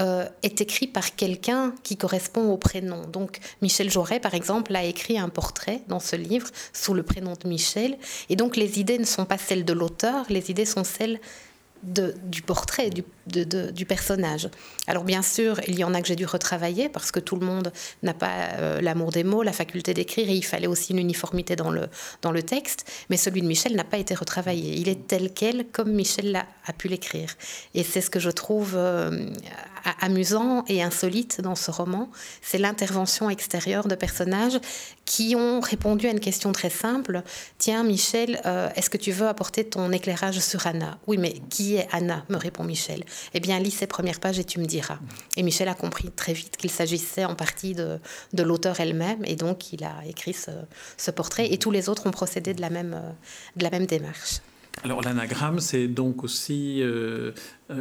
euh, 0.00 0.28
est 0.42 0.60
écrit 0.60 0.86
par 0.86 1.16
quelqu'un 1.16 1.74
qui 1.82 1.96
correspond 1.96 2.50
au 2.52 2.56
prénom. 2.56 3.06
Donc 3.06 3.38
Michel 3.62 3.90
Jaurès, 3.90 4.20
par 4.20 4.34
exemple, 4.34 4.74
a 4.76 4.84
écrit 4.84 5.18
un 5.18 5.28
portrait 5.28 5.82
dans 5.88 6.00
ce 6.00 6.16
livre 6.16 6.48
sous 6.72 6.94
le 6.94 7.02
prénom 7.02 7.32
de 7.32 7.48
Michel. 7.48 7.98
Et 8.28 8.36
donc 8.36 8.56
les 8.56 8.78
idées 8.78 8.98
ne 8.98 9.04
sont 9.04 9.24
pas 9.24 9.38
celles 9.38 9.64
de 9.64 9.72
l'auteur, 9.72 10.24
les 10.28 10.50
idées 10.50 10.66
sont 10.66 10.84
celles 10.84 11.20
du 11.82 12.42
portrait, 12.42 12.90
du, 12.90 13.04
du, 13.28 13.86
personnage. 13.86 14.48
Alors 14.86 15.04
bien 15.04 15.22
sûr, 15.22 15.60
il 15.66 15.78
y 15.78 15.84
en 15.84 15.94
a 15.94 16.00
que 16.00 16.08
j'ai 16.08 16.16
dû 16.16 16.26
retravailler 16.26 16.88
parce 16.88 17.10
que 17.10 17.20
tout 17.20 17.36
le 17.36 17.46
monde 17.46 17.72
n'a 18.02 18.14
pas 18.14 18.50
euh, 18.58 18.80
l'amour 18.80 19.10
des 19.10 19.24
mots, 19.24 19.42
la 19.42 19.52
faculté 19.52 19.94
d'écrire, 19.94 20.28
et 20.28 20.34
il 20.34 20.44
fallait 20.44 20.66
aussi 20.66 20.92
une 20.92 20.98
uniformité 20.98 21.56
dans 21.56 21.70
le, 21.70 21.88
dans 22.22 22.32
le 22.32 22.42
texte. 22.42 22.84
Mais 23.10 23.16
celui 23.16 23.42
de 23.42 23.46
Michel 23.46 23.74
n'a 23.74 23.84
pas 23.84 23.98
été 23.98 24.14
retravaillé. 24.14 24.74
Il 24.76 24.88
est 24.88 25.06
tel 25.06 25.32
quel 25.32 25.66
comme 25.70 25.92
Michel 25.92 26.34
a, 26.36 26.46
a 26.66 26.72
pu 26.72 26.88
l'écrire. 26.88 27.30
Et 27.74 27.82
c'est 27.82 28.00
ce 28.00 28.10
que 28.10 28.20
je 28.20 28.30
trouve 28.30 28.74
euh, 28.76 29.30
amusant 30.00 30.64
et 30.68 30.82
insolite 30.82 31.40
dans 31.40 31.54
ce 31.54 31.70
roman, 31.70 32.10
c'est 32.42 32.58
l'intervention 32.58 33.30
extérieure 33.30 33.88
de 33.88 33.94
personnages 33.94 34.58
qui 35.04 35.34
ont 35.36 35.60
répondu 35.60 36.06
à 36.06 36.10
une 36.10 36.20
question 36.20 36.52
très 36.52 36.70
simple. 36.70 37.22
Tiens, 37.58 37.84
Michel, 37.84 38.40
euh, 38.46 38.68
est-ce 38.76 38.90
que 38.90 38.98
tu 38.98 39.12
veux 39.12 39.26
apporter 39.26 39.64
ton 39.64 39.90
éclairage 39.92 40.40
sur 40.40 40.66
Anna? 40.66 40.98
Oui, 41.06 41.16
mais 41.18 41.34
qui 41.50 41.76
est 41.76 41.88
Anna? 41.92 42.24
me 42.28 42.36
répond 42.36 42.64
Michel. 42.64 43.04
Eh 43.34 43.40
bien, 43.40 43.58
lis 43.58 43.70
ces 43.70 43.86
premières 43.86 44.20
pages 44.20 44.38
et 44.38 44.44
tu 44.44 44.60
me 44.60 44.66
diras. 44.66 44.98
Et 45.36 45.42
Michel 45.42 45.68
a 45.68 45.74
compris 45.74 46.10
très 46.10 46.32
vite 46.32 46.56
qu'il 46.56 46.70
s'agissait 46.70 47.24
en 47.24 47.34
partie 47.34 47.74
de, 47.74 47.98
de 48.32 48.42
l'auteur 48.42 48.80
elle-même, 48.80 49.24
et 49.24 49.36
donc 49.36 49.72
il 49.72 49.84
a 49.84 49.94
écrit 50.06 50.32
ce, 50.32 50.50
ce, 50.96 51.10
portrait, 51.10 51.52
et 51.52 51.58
tous 51.58 51.70
les 51.70 51.88
autres 51.88 52.06
ont 52.06 52.10
procédé 52.10 52.54
de 52.54 52.60
la 52.60 52.70
même, 52.70 53.00
de 53.56 53.62
la 53.62 53.70
même 53.70 53.86
démarche. 53.86 54.40
Alors 54.84 55.02
l'anagramme, 55.02 55.60
c'est 55.60 55.88
donc 55.88 56.22
aussi 56.22 56.82
euh, 56.82 57.32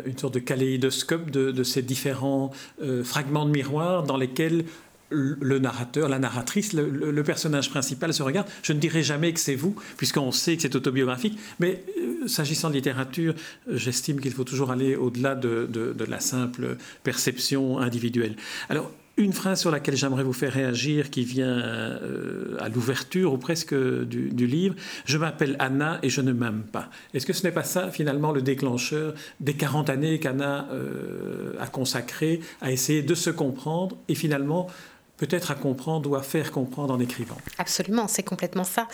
une 0.06 0.18
sorte 0.18 0.34
de 0.34 0.40
kaléidoscope 0.40 1.30
de, 1.30 1.52
de 1.52 1.64
ces 1.64 1.82
différents 1.82 2.52
euh, 2.82 3.04
fragments 3.04 3.46
de 3.46 3.52
miroir 3.52 4.04
dans 4.04 4.18
lesquels 4.18 4.66
le 5.10 5.60
narrateur, 5.60 6.10
la 6.10 6.20
narratrice, 6.20 6.74
le, 6.74 7.24
personnage 7.24 7.70
principal 7.70 8.14
se 8.14 8.24
regarde. 8.24 8.48
Je 8.64 8.74
ne 8.74 8.80
dirai 8.80 9.04
jamais 9.04 9.34
que 9.34 9.40
c'est 9.40 9.56
vous, 9.56 9.76
puisqu'on 9.98 10.32
sait 10.32 10.56
que 10.56 10.62
c'est 10.62 10.76
autobiographique, 10.76 11.38
mais 11.60 11.84
euh, 11.98 12.28
s'agissant 12.28 12.70
de 12.70 12.76
littérature, 12.76 13.34
j'estime 13.70 14.20
qu'il 14.20 14.32
faut 14.32 14.44
toujours 14.44 14.72
aller 14.72 14.96
au-delà 14.96 15.36
de, 15.36 15.96
la 16.08 16.20
simple 16.20 16.78
perception 17.04 17.80
individuelle. 17.80 18.36
Alors, 18.70 18.92
une 19.18 19.34
phrase 19.34 19.60
sur 19.60 19.72
laquelle 19.72 19.96
j'aimerais 19.96 20.24
vous 20.24 20.34
faire 20.34 20.54
réagir, 20.54 21.10
qui 21.10 21.24
vient 21.24 21.58
euh, 21.58 22.56
à 22.60 22.70
l'ouverture 22.70 23.34
ou 23.34 23.38
presque 23.38 23.74
du, 23.74 24.48
livre. 24.48 24.76
Je 25.06 25.18
m'appelle 25.18 25.56
Anna 25.58 26.00
et 26.04 26.10
je 26.10 26.22
ne 26.22 26.32
m'aime 26.32 26.62
pas. 26.72 26.90
Est-ce 27.16 27.26
que 27.26 27.34
ce 27.34 27.44
n'est 27.44 27.52
pas 27.52 27.64
ça, 27.64 27.90
finalement, 27.90 28.32
le 28.32 28.44
déclencheur 28.44 29.16
des 29.40 29.56
40 29.56 29.90
années 29.90 30.20
qu'Anna 30.20 30.68
euh, 30.72 31.54
a 31.60 31.66
consacrées 31.66 32.42
à 32.62 32.72
essayer 32.72 33.02
de 33.02 33.16
se 33.16 33.32
comprendre 33.32 33.98
et 34.08 34.14
finalement 34.14 34.68
peut-être 35.18 35.52
à 35.52 35.56
comprendre 35.56 36.10
ou 36.10 36.16
à 36.16 36.22
faire 36.22 36.52
comprendre 36.52 36.94
en 36.94 37.00
écrivant. 37.00 37.38
Absolument, 37.58 38.08
c'est 38.08 38.24
complètement 38.24 38.64
ça. 38.64 38.88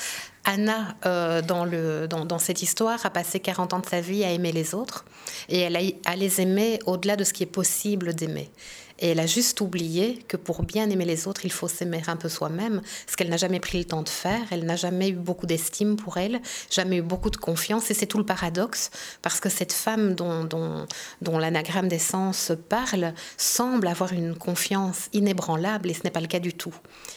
Anna, 0.45 0.95
euh, 1.05 1.41
dans, 1.41 1.63
le, 1.63 2.07
dans, 2.07 2.39
cette 2.39 2.61
histoire, 2.61 3.05
a 3.05 3.09
passé 3.09 3.39
40 3.39 3.73
ans 3.73 3.79
de 3.79 3.85
sa 3.85 4.01
vie 4.01 4.23
à 4.23 4.31
aimer 4.31 4.51
les 4.51 4.75
autres 4.75 5.05
et 5.47 5.59
elle 5.59 5.75
a, 5.75 5.79
à 6.05 6.15
les 6.15 6.41
aimer 6.41 6.79
au-delà 6.85 7.15
de 7.15 7.23
ce 7.23 7.31
qui 7.31 7.43
est 7.43 7.47
possible 7.47 8.13
d'aimer. 8.13 8.51
Et 8.99 9.09
elle 9.09 9.19
a 9.19 9.25
juste 9.25 9.59
oublié 9.59 10.19
que 10.27 10.37
pour 10.37 10.63
bien 10.63 10.89
aimer 10.89 11.05
les 11.05 11.27
autres, 11.27 11.45
il 11.45 11.51
faut 11.51 11.67
s'aimer 11.67 12.01
un 12.07 12.15
peu 12.15 12.29
soi-même, 12.29 12.81
ce 13.05 13.17
qu'elle 13.17 13.29
n'a 13.29 13.37
jamais 13.37 13.59
pris 13.59 13.77
le 13.79 13.85
temps 13.85 14.03
de 14.03 14.09
faire. 14.09 14.41
Elle 14.51 14.65
n'a 14.65 14.75
jamais 14.75 15.09
eu 15.09 15.15
beaucoup 15.15 15.45
d'estime 15.45 15.95
pour 15.95 16.17
elle, 16.17 16.41
jamais 16.69 16.97
eu 16.97 17.01
beaucoup 17.01 17.29
de 17.29 17.37
confiance. 17.37 17.89
Et 17.91 17.93
c'est 17.93 18.05
tout 18.05 18.17
le 18.17 18.25
paradoxe, 18.25 18.91
parce 19.21 19.39
que 19.39 19.49
cette 19.49 19.73
femme 19.73 20.13
dont, 20.15 20.43
dont, 20.43 20.85
dont 21.21 21.37
l'anagramme 21.37 21.87
d'essence 21.87 22.51
parle 22.69 23.13
semble 23.35 23.87
avoir 23.87 24.13
une 24.13 24.35
confiance 24.35 25.09
inébranlable, 25.11 25.89
et 25.89 25.93
ce 25.93 26.03
n'est 26.03 26.11
pas 26.11 26.21
le 26.21 26.27
cas 26.27 26.39
du 26.39 26.53
tout. 26.53 26.75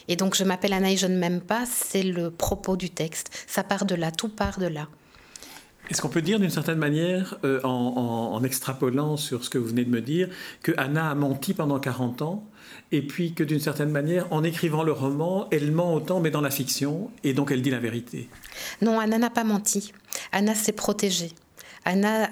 Et 0.09 0.16
donc, 0.16 0.35
je 0.35 0.45
m'appelle 0.45 0.73
Anna 0.73 0.90
et 0.90 0.97
je 0.97 1.06
ne 1.06 1.16
m'aime 1.16 1.40
pas, 1.40 1.66
c'est 1.66 2.02
le 2.02 2.30
propos 2.30 2.76
du 2.76 2.90
texte. 2.90 3.15
Ça 3.46 3.64
part 3.64 3.85
de 3.85 3.94
là, 3.94 4.11
tout 4.11 4.28
part 4.28 4.58
de 4.58 4.66
là. 4.66 4.88
Est-ce 5.88 6.02
qu'on 6.02 6.08
peut 6.08 6.23
dire 6.23 6.40
d'une 6.40 6.50
certaine 6.50 6.78
manière, 6.78 7.38
euh, 7.44 7.61
en, 7.62 8.42
extrapolant 8.42 9.16
sur 9.16 9.44
ce 9.44 9.50
que 9.50 9.58
vous 9.58 9.68
venez 9.68 9.85
de 9.85 9.90
me 9.90 10.00
dire, 10.00 10.28
que 10.62 10.73
Anna 10.78 11.11
a 11.11 11.14
menti 11.14 11.54
pendant 11.54 11.78
40 11.78 12.23
ans, 12.23 12.49
et 12.90 13.02
puis 13.02 13.35
que 13.35 13.44
d'une 13.44 13.61
certaine 13.61 13.90
manière, 13.90 14.32
en 14.32 14.42
écrivant 14.42 14.82
le 14.82 14.92
roman, 14.92 15.46
elle 15.52 15.70
ment 15.70 15.94
autant, 15.94 16.20
mais 16.20 16.30
dans 16.30 16.40
la 16.40 16.50
fiction, 16.50 17.11
et 17.23 17.35
donc 17.35 17.52
elle 17.52 17.62
dit 17.62 17.70
la 17.70 17.78
vérité? 17.78 18.28
Non, 18.82 18.99
Anna 18.99 19.18
n'a 19.18 19.30
pas 19.30 19.44
menti. 19.44 19.92
Anna 20.32 20.54
s'est 20.54 20.73
protégée. 20.73 21.32
Anna, 21.87 22.28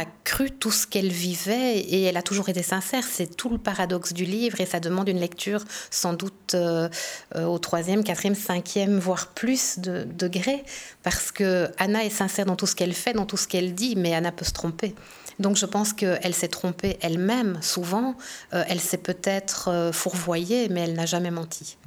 a 0.00 0.04
cru 0.24 0.50
tout 0.50 0.70
ce 0.70 0.86
qu'elle 0.86 1.10
vivait 1.10 1.78
et 1.78 2.02
elle 2.04 2.18
a 2.18 2.22
toujours 2.22 2.50
été 2.50 2.62
sincère. 2.62 3.02
C'est 3.10 3.36
tout 3.36 3.48
le 3.48 3.56
paradoxe 3.56 4.12
du 4.12 4.26
livre 4.26 4.60
et 4.60 4.66
ça 4.66 4.80
demande 4.80 5.08
une 5.08 5.18
lecture 5.18 5.64
sans 5.90 6.12
doute 6.12 6.52
euh, 6.54 6.90
euh, 7.34 7.46
au 7.46 7.58
troisième, 7.58 8.04
quatrième, 8.04 8.34
cinquième, 8.34 8.98
voire 8.98 9.28
plus 9.28 9.78
de 9.78 10.04
degré 10.04 10.62
parce 11.02 11.32
que 11.32 11.70
Anna 11.78 12.04
est 12.04 12.10
sincère 12.10 12.44
dans 12.44 12.56
tout 12.56 12.66
ce 12.66 12.76
qu'elle 12.76 12.92
fait, 12.92 13.14
dans 13.14 13.24
tout 13.24 13.38
ce 13.38 13.48
qu'elle 13.48 13.74
dit, 13.74 13.96
mais 13.96 14.14
Anna 14.14 14.30
peut 14.30 14.44
se 14.44 14.52
tromper. 14.52 14.94
Donc 15.38 15.56
je 15.56 15.66
pense 15.66 15.94
qu'elle 15.94 16.34
s'est 16.34 16.48
trompée 16.48 16.98
elle-même 17.00 17.58
souvent. 17.62 18.14
Euh, 18.52 18.64
elle 18.68 18.80
s'est 18.80 18.98
peut-être 18.98 19.90
fourvoyée, 19.94 20.68
mais 20.68 20.82
elle 20.82 20.94
n'a 20.94 21.06
jamais 21.06 21.30
menti. 21.30 21.78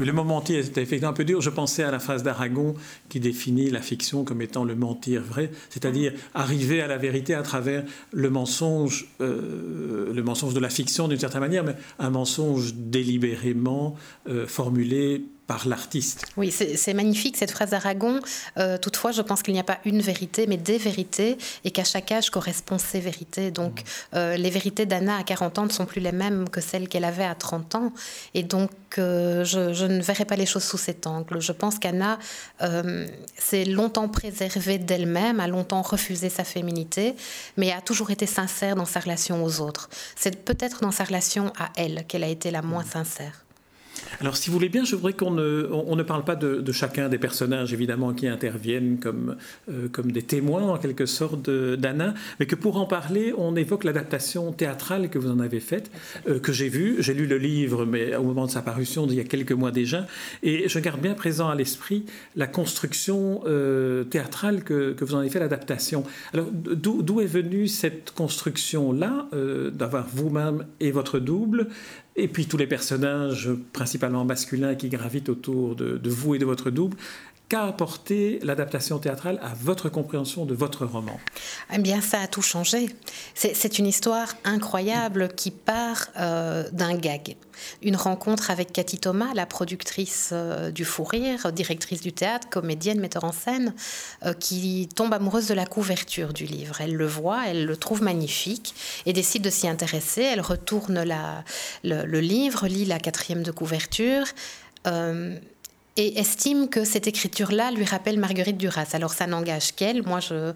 Le 0.00 0.12
mot 0.12 0.24
mentir 0.24 0.58
était 0.58 0.82
effectivement 0.82 1.10
un 1.10 1.14
peu 1.14 1.24
dur. 1.24 1.40
Je 1.40 1.50
pensais 1.50 1.82
à 1.82 1.90
la 1.90 1.98
phrase 1.98 2.22
d'Aragon 2.22 2.74
qui 3.08 3.20
définit 3.20 3.70
la 3.70 3.80
fiction 3.80 4.24
comme 4.24 4.42
étant 4.42 4.64
le 4.64 4.74
mentir 4.74 5.22
vrai, 5.22 5.50
c'est-à-dire 5.70 6.12
arriver 6.34 6.80
à 6.80 6.86
la 6.86 6.98
vérité 6.98 7.34
à 7.34 7.42
travers 7.42 7.84
le 8.12 8.30
mensonge, 8.30 9.08
euh, 9.20 10.12
le 10.12 10.22
mensonge 10.22 10.54
de 10.54 10.60
la 10.60 10.70
fiction 10.70 11.08
d'une 11.08 11.18
certaine 11.18 11.40
manière, 11.40 11.64
mais 11.64 11.76
un 11.98 12.10
mensonge 12.10 12.74
délibérément 12.74 13.96
euh, 14.28 14.46
formulé 14.46 15.24
par 15.46 15.66
l'artiste. 15.66 16.26
Oui, 16.36 16.50
c'est 16.50 16.94
magnifique 16.94 17.36
cette 17.36 17.50
phrase 17.50 17.70
d'Aragon. 17.70 18.20
Euh, 18.58 18.78
toutefois, 18.78 19.12
je 19.12 19.22
pense 19.22 19.42
qu'il 19.42 19.54
n'y 19.54 19.60
a 19.60 19.64
pas 19.64 19.78
une 19.84 20.00
vérité, 20.00 20.46
mais 20.46 20.56
des 20.56 20.78
vérités, 20.78 21.36
et 21.64 21.70
qu'à 21.70 21.84
chaque 21.84 22.12
âge 22.12 22.30
correspondent 22.30 22.80
ces 22.80 23.00
vérités. 23.00 23.50
Donc, 23.50 23.80
mm. 23.80 24.16
euh, 24.16 24.36
les 24.36 24.50
vérités 24.50 24.86
d'Anna 24.86 25.16
à 25.16 25.24
40 25.24 25.58
ans 25.58 25.64
ne 25.64 25.72
sont 25.72 25.84
plus 25.84 26.00
les 26.00 26.12
mêmes 26.12 26.48
que 26.48 26.60
celles 26.60 26.88
qu'elle 26.88 27.04
avait 27.04 27.24
à 27.24 27.34
30 27.34 27.74
ans. 27.74 27.92
Et 28.34 28.44
donc, 28.44 28.70
euh, 28.98 29.44
je, 29.44 29.84
ne 29.84 30.00
verrai 30.00 30.24
pas 30.24 30.36
les 30.36 30.46
choses 30.46 30.64
sous 30.64 30.78
cet 30.78 31.06
angle. 31.06 31.40
Je 31.40 31.52
pense 31.52 31.78
qu'Anna 31.78 32.18
s'est 33.36 33.64
longtemps 33.64 34.08
préservée 34.08 34.78
d'elle-même, 34.78 35.40
a 35.40 35.48
longtemps 35.48 35.82
refusé 35.82 36.28
sa 36.28 36.44
féminité, 36.44 37.16
mais 37.56 37.72
a 37.72 37.80
toujours 37.80 38.10
été 38.10 38.26
sincère 38.26 38.76
dans 38.76 38.84
sa 38.84 39.00
relation 39.00 39.42
aux 39.44 39.60
autres. 39.60 39.90
C'est 40.16 40.44
peut-être 40.44 40.80
dans 40.80 40.92
sa 40.92 41.04
relation 41.04 41.52
à 41.58 41.70
elle 41.76 42.04
qu'elle 42.06 42.24
a 42.24 42.28
été 42.28 42.50
la 42.50 42.62
moins 42.62 42.84
sincère. 42.84 43.44
Alors, 44.20 44.36
si 44.36 44.50
vous 44.50 44.54
voulez 44.54 44.68
bien, 44.68 44.84
je 44.84 44.94
voudrais 44.94 45.12
qu'on 45.12 45.32
ne, 45.32 45.68
on, 45.72 45.96
ne 45.96 46.02
parle 46.02 46.24
pas 46.24 46.36
de, 46.36 46.72
chacun 46.72 47.08
des 47.08 47.18
personnages, 47.18 47.72
évidemment, 47.72 48.12
qui 48.12 48.28
interviennent 48.28 48.98
comme, 48.98 49.36
euh, 49.70 49.88
comme 49.90 50.12
des 50.12 50.22
témoins, 50.22 50.62
en 50.62 50.78
quelque 50.78 51.06
sorte, 51.06 51.50
d'Anna, 51.50 52.14
mais 52.38 52.46
que 52.46 52.54
pour 52.54 52.76
en 52.76 52.86
parler, 52.86 53.34
on 53.36 53.56
évoque 53.56 53.84
l'adaptation 53.84 54.52
théâtrale 54.52 55.10
que 55.10 55.18
vous 55.18 55.30
en 55.30 55.40
avez 55.40 55.60
faite, 55.60 55.90
euh, 56.28 56.38
que 56.38 56.52
j'ai 56.52 56.68
vue. 56.68 56.96
J'ai 57.00 57.14
lu 57.14 57.26
le 57.26 57.38
livre, 57.38 57.84
mais 57.84 58.14
au 58.14 58.22
moment 58.22 58.46
de 58.46 58.50
sa 58.50 58.62
parution, 58.62 59.06
il 59.08 59.14
y 59.14 59.20
a 59.20 59.24
quelques 59.24 59.52
mois 59.52 59.70
déjà, 59.70 60.06
et 60.42 60.68
je 60.68 60.78
garde 60.78 61.00
bien 61.00 61.14
présent 61.14 61.48
à 61.48 61.54
l'esprit 61.54 62.04
la 62.36 62.46
construction 62.46 63.42
euh, 63.46 64.04
théâtrale 64.04 64.62
que, 64.62 64.92
que, 64.92 65.04
vous 65.04 65.14
en 65.14 65.18
avez 65.18 65.30
fait, 65.30 65.40
l'adaptation. 65.40 66.04
Alors, 66.32 66.46
d'où 66.52 67.20
est 67.20 67.26
venue 67.26 67.66
cette 67.66 68.12
construction-là, 68.12 69.28
d'avoir 69.72 70.06
vous-même 70.12 70.66
et 70.80 70.90
votre 70.90 71.18
double? 71.18 71.68
Et 72.16 72.28
puis 72.28 72.46
tous 72.46 72.56
les 72.56 72.66
personnages, 72.66 73.48
principalement 73.72 74.24
masculins, 74.24 74.74
qui 74.74 74.88
gravitent 74.88 75.28
autour 75.28 75.74
de, 75.76 76.00
vous 76.08 76.34
et 76.34 76.38
de 76.38 76.44
votre 76.44 76.70
double. 76.70 76.96
Qu'a 77.52 77.64
apporté 77.64 78.38
l'adaptation 78.42 78.98
théâtrale 78.98 79.38
à 79.42 79.52
votre 79.52 79.90
compréhension 79.90 80.46
de 80.46 80.54
votre 80.54 80.86
roman? 80.86 81.20
Eh 81.70 81.76
bien, 81.76 82.00
ça 82.00 82.22
a 82.22 82.26
tout 82.26 82.40
changé. 82.40 82.88
C'est 83.34 83.78
une 83.78 83.86
histoire 83.86 84.28
incroyable 84.44 85.28
qui 85.28 85.50
part 85.50 86.08
euh, 86.18 86.64
d'un 86.72 86.96
gag. 86.96 87.36
Une 87.82 87.96
rencontre 87.96 88.50
avec 88.50 88.72
Cathy 88.72 88.96
Thomas, 88.96 89.34
la 89.34 89.44
productrice 89.44 90.30
euh, 90.32 90.70
du 90.70 90.86
Fou 90.86 91.04
Rire, 91.04 91.52
directrice 91.52 92.00
du 92.00 92.14
théâtre, 92.14 92.48
comédienne, 92.48 92.98
metteur 92.98 93.24
en 93.24 93.32
scène, 93.32 93.74
euh, 94.24 94.32
qui 94.32 94.88
tombe 94.96 95.12
amoureuse 95.12 95.46
de 95.46 95.52
la 95.52 95.66
couverture 95.66 96.32
du 96.32 96.46
livre. 96.46 96.80
Elle 96.80 96.94
le 96.94 97.06
voit, 97.06 97.48
elle 97.48 97.66
le 97.66 97.76
trouve 97.76 98.02
magnifique 98.02 98.74
et 99.04 99.12
décide 99.12 99.42
de 99.42 99.50
s'y 99.50 99.68
intéresser. 99.68 100.22
Elle 100.22 100.40
retourne 100.40 101.04
le, 101.84 102.20
livre, 102.20 102.66
lit 102.66 102.86
la 102.86 102.98
quatrième 102.98 103.42
de 103.42 103.50
couverture 103.50 104.24
et 105.96 106.18
estime 106.18 106.68
que 106.68 106.84
cette 106.84 107.06
écriture-là 107.06 107.70
lui 107.70 107.84
rappelle 107.84 108.18
Marguerite 108.18 108.56
Duras. 108.56 108.88
Alors 108.92 109.12
ça 109.12 109.26
n'engage 109.26 109.72
qu'elle, 109.72 110.02
moi 110.02 110.20
je 110.20 110.52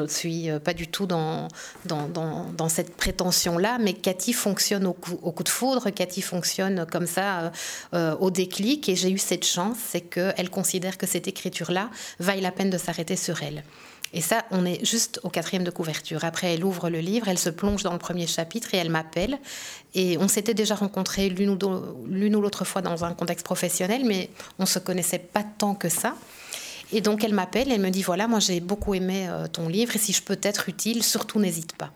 ne 0.00 0.06
suis 0.08 0.50
euh, 0.50 0.58
pas 0.58 0.74
du 0.74 0.88
tout 0.88 1.06
dans, 1.06 1.48
dans, 1.84 2.08
dans, 2.08 2.68
cette 2.68 2.96
prétention-là, 2.96 3.78
mais 3.80 3.92
Cathy 3.92 4.32
fonctionne 4.32 4.86
au 4.86 4.92
coup, 4.92 5.18
au 5.22 5.32
coup, 5.32 5.44
de 5.44 5.48
foudre, 5.48 5.90
Cathy 5.90 6.22
fonctionne 6.22 6.86
comme 6.90 7.06
ça 7.06 7.40
euh, 7.40 7.50
euh, 7.94 8.16
au 8.16 8.30
déclic, 8.30 8.88
et 8.88 8.96
j'ai 8.96 9.10
eu 9.10 9.18
cette 9.18 9.44
chance, 9.44 9.76
c'est 9.90 10.00
qu'elle 10.00 10.50
considère 10.50 10.98
que 10.98 11.06
cette 11.06 11.28
écriture-là 11.28 11.90
vaille 12.18 12.40
la 12.40 12.52
peine 12.52 12.70
de 12.70 12.78
s'arrêter 12.78 13.16
sur 13.16 13.42
elle. 13.42 13.62
Et 14.12 14.20
ça, 14.20 14.44
on 14.50 14.66
est 14.66 14.84
juste 14.84 15.20
au 15.22 15.30
quatrième 15.30 15.62
de 15.62 15.70
couverture. 15.70 16.24
Après, 16.24 16.54
elle 16.54 16.64
ouvre 16.64 16.90
le 16.90 16.98
livre, 16.98 17.28
elle 17.28 17.38
se 17.38 17.50
plonge 17.50 17.84
dans 17.84 17.92
le 17.92 17.98
premier 17.98 18.26
chapitre 18.26 18.74
et 18.74 18.78
elle 18.78 18.90
m'appelle. 18.90 19.38
Et 19.94 20.18
on 20.18 20.26
s'était 20.26 20.54
déjà 20.54 20.74
rencontrés 20.74 21.28
l'une 21.28 21.50
ou 22.34 22.40
l'autre 22.40 22.64
fois 22.64 22.82
dans 22.82 23.04
un 23.04 23.14
contexte 23.14 23.44
professionnel, 23.44 24.02
mais 24.04 24.30
on 24.58 24.64
ne 24.64 24.68
se 24.68 24.80
connaissait 24.80 25.20
pas 25.20 25.44
tant 25.44 25.74
que 25.74 25.88
ça. 25.88 26.16
Et 26.92 27.00
donc 27.00 27.22
elle 27.22 27.34
m'appelle, 27.34 27.70
elle 27.70 27.80
me 27.80 27.90
dit, 27.90 28.02
voilà, 28.02 28.26
moi 28.26 28.40
j'ai 28.40 28.58
beaucoup 28.58 28.94
aimé 28.94 29.28
euh, 29.28 29.46
ton 29.46 29.68
livre 29.68 29.94
et 29.94 29.98
si 29.98 30.12
je 30.12 30.22
peux 30.22 30.38
être 30.42 30.68
utile, 30.68 31.04
surtout 31.04 31.38
n'hésite 31.38 31.76
pas. 31.76 31.92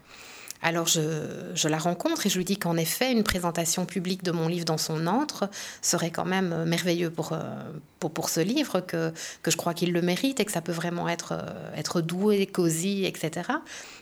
Alors 0.64 0.86
je, 0.86 1.68
la 1.68 1.76
rencontre 1.76 2.24
et 2.24 2.30
je 2.30 2.38
lui 2.38 2.44
dis 2.46 2.56
qu'en 2.56 2.78
effet, 2.78 3.12
une 3.12 3.22
présentation 3.22 3.84
publique 3.84 4.22
de 4.22 4.30
mon 4.30 4.48
livre 4.48 4.64
dans 4.64 4.78
son 4.78 5.06
antre 5.06 5.50
serait 5.82 6.10
quand 6.10 6.24
même 6.24 6.54
euh, 6.54 6.64
merveilleux 6.64 7.10
pour, 7.10 7.34
euh, 7.34 7.40
pour, 8.00 8.10
pour 8.10 8.30
ce 8.30 8.40
livre, 8.40 8.80
que, 8.80 9.12
que 9.42 9.50
je 9.50 9.58
crois 9.58 9.74
qu'il 9.74 9.92
le 9.92 10.00
mérite 10.00 10.40
et 10.40 10.46
que 10.46 10.52
ça 10.52 10.62
peut 10.62 10.72
vraiment 10.72 11.06
être, 11.06 11.34
euh, 11.34 11.76
être 11.76 12.00
doué, 12.00 12.46
cosy, 12.46 13.04
etc. 13.04 13.50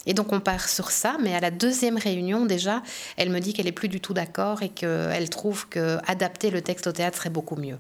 Et 0.07 0.15
donc 0.15 0.33
on 0.33 0.39
part 0.39 0.69
sur 0.69 0.93
ça, 0.93 1.17
mais 1.21 1.35
à 1.35 1.41
la 1.41 1.51
deuxième 1.51 1.99
réunion 1.99 2.47
déjà, 2.47 2.85
elle 3.17 3.31
me 3.31 3.41
dit 3.41 3.55
qu'elle 3.55 3.67
est 3.67 3.73
plus 3.73 3.89
du 3.89 4.01
tout 4.01 4.15
d'accord 4.15 4.63
et 4.63 4.69
qu'elle 4.69 5.31
trouve 5.31 5.69
que 5.69 5.99
adapter 6.07 6.51
le 6.51 6.63
texte 6.63 6.87
au 6.87 6.93
théâtre 6.93 7.17
serait 7.19 7.31
beaucoup 7.31 7.57
mieux. 7.57 7.79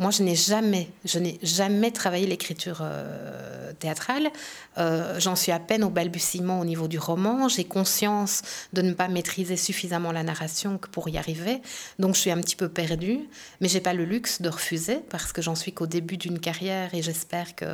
Moi, 0.00 0.10
je 0.10 0.24
n'ai 0.24 0.34
jamais, 0.34 0.88
je 1.04 1.20
n'ai 1.20 1.38
jamais 1.42 1.92
travaillé 1.92 2.26
l'écriture 2.26 2.78
euh, 2.80 3.72
théâtrale. 3.78 4.28
Euh, 4.76 5.20
j'en 5.20 5.36
suis 5.36 5.52
à 5.52 5.60
peine 5.60 5.84
au 5.84 5.88
balbutiement 5.88 6.58
au 6.58 6.64
niveau 6.64 6.88
du 6.88 6.98
roman. 6.98 7.48
J'ai 7.48 7.62
conscience 7.62 8.42
de 8.72 8.82
ne 8.82 8.92
pas 8.92 9.06
maîtriser 9.06 9.56
suffisamment 9.56 10.10
la 10.10 10.24
narration 10.24 10.78
pour 10.90 11.08
y 11.08 11.16
arriver. 11.16 11.62
Donc, 12.00 12.16
je 12.16 12.20
suis 12.20 12.32
un 12.32 12.40
petit 12.40 12.56
peu 12.56 12.68
perdue. 12.68 13.20
Mais 13.60 13.68
j'ai 13.68 13.80
pas 13.80 13.94
le 13.94 14.04
luxe 14.04 14.42
de 14.42 14.48
refuser 14.48 14.98
parce 15.10 15.32
que 15.32 15.42
j'en 15.42 15.54
suis 15.54 15.72
qu'au 15.72 15.86
début 15.86 16.16
d'une 16.16 16.40
carrière 16.40 16.92
et 16.92 17.00
j'espère 17.00 17.54
que 17.54 17.66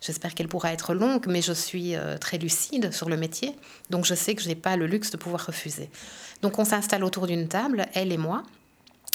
j'espère 0.00 0.34
qu'elle 0.34 0.48
pourra 0.48 0.72
être 0.72 0.94
longue. 0.94 1.26
Mais 1.26 1.42
je 1.42 1.52
suis 1.52 1.94
euh, 1.94 2.16
très 2.16 2.38
lucide 2.38 2.90
sur 2.90 3.10
le 3.10 3.18
métier. 3.18 3.54
Donc, 3.90 4.06
je 4.06 4.14
sais 4.14 4.34
que 4.34 4.40
je 4.40 4.48
n'ai 4.48 4.54
pas 4.54 4.78
le 4.78 4.86
luxe 4.86 5.10
de 5.10 5.18
pouvoir 5.18 5.44
refuser. 5.44 5.90
Donc, 6.40 6.58
on 6.58 6.64
s'installe 6.64 7.04
autour 7.04 7.26
d'une 7.26 7.48
table, 7.48 7.86
elle 7.92 8.12
et 8.12 8.18
moi 8.18 8.44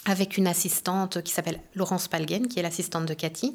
avec 0.05 0.38
une 0.38 0.48
assistante 0.48 1.22
qui 1.22 1.31
s'appelle 1.31 1.60
Laurence 1.75 2.08
Palguen, 2.08 2.48
qui 2.48 2.60
est 2.60 2.63
l'assistante 2.63 3.05
de 3.05 3.13
Cathy, 3.13 3.53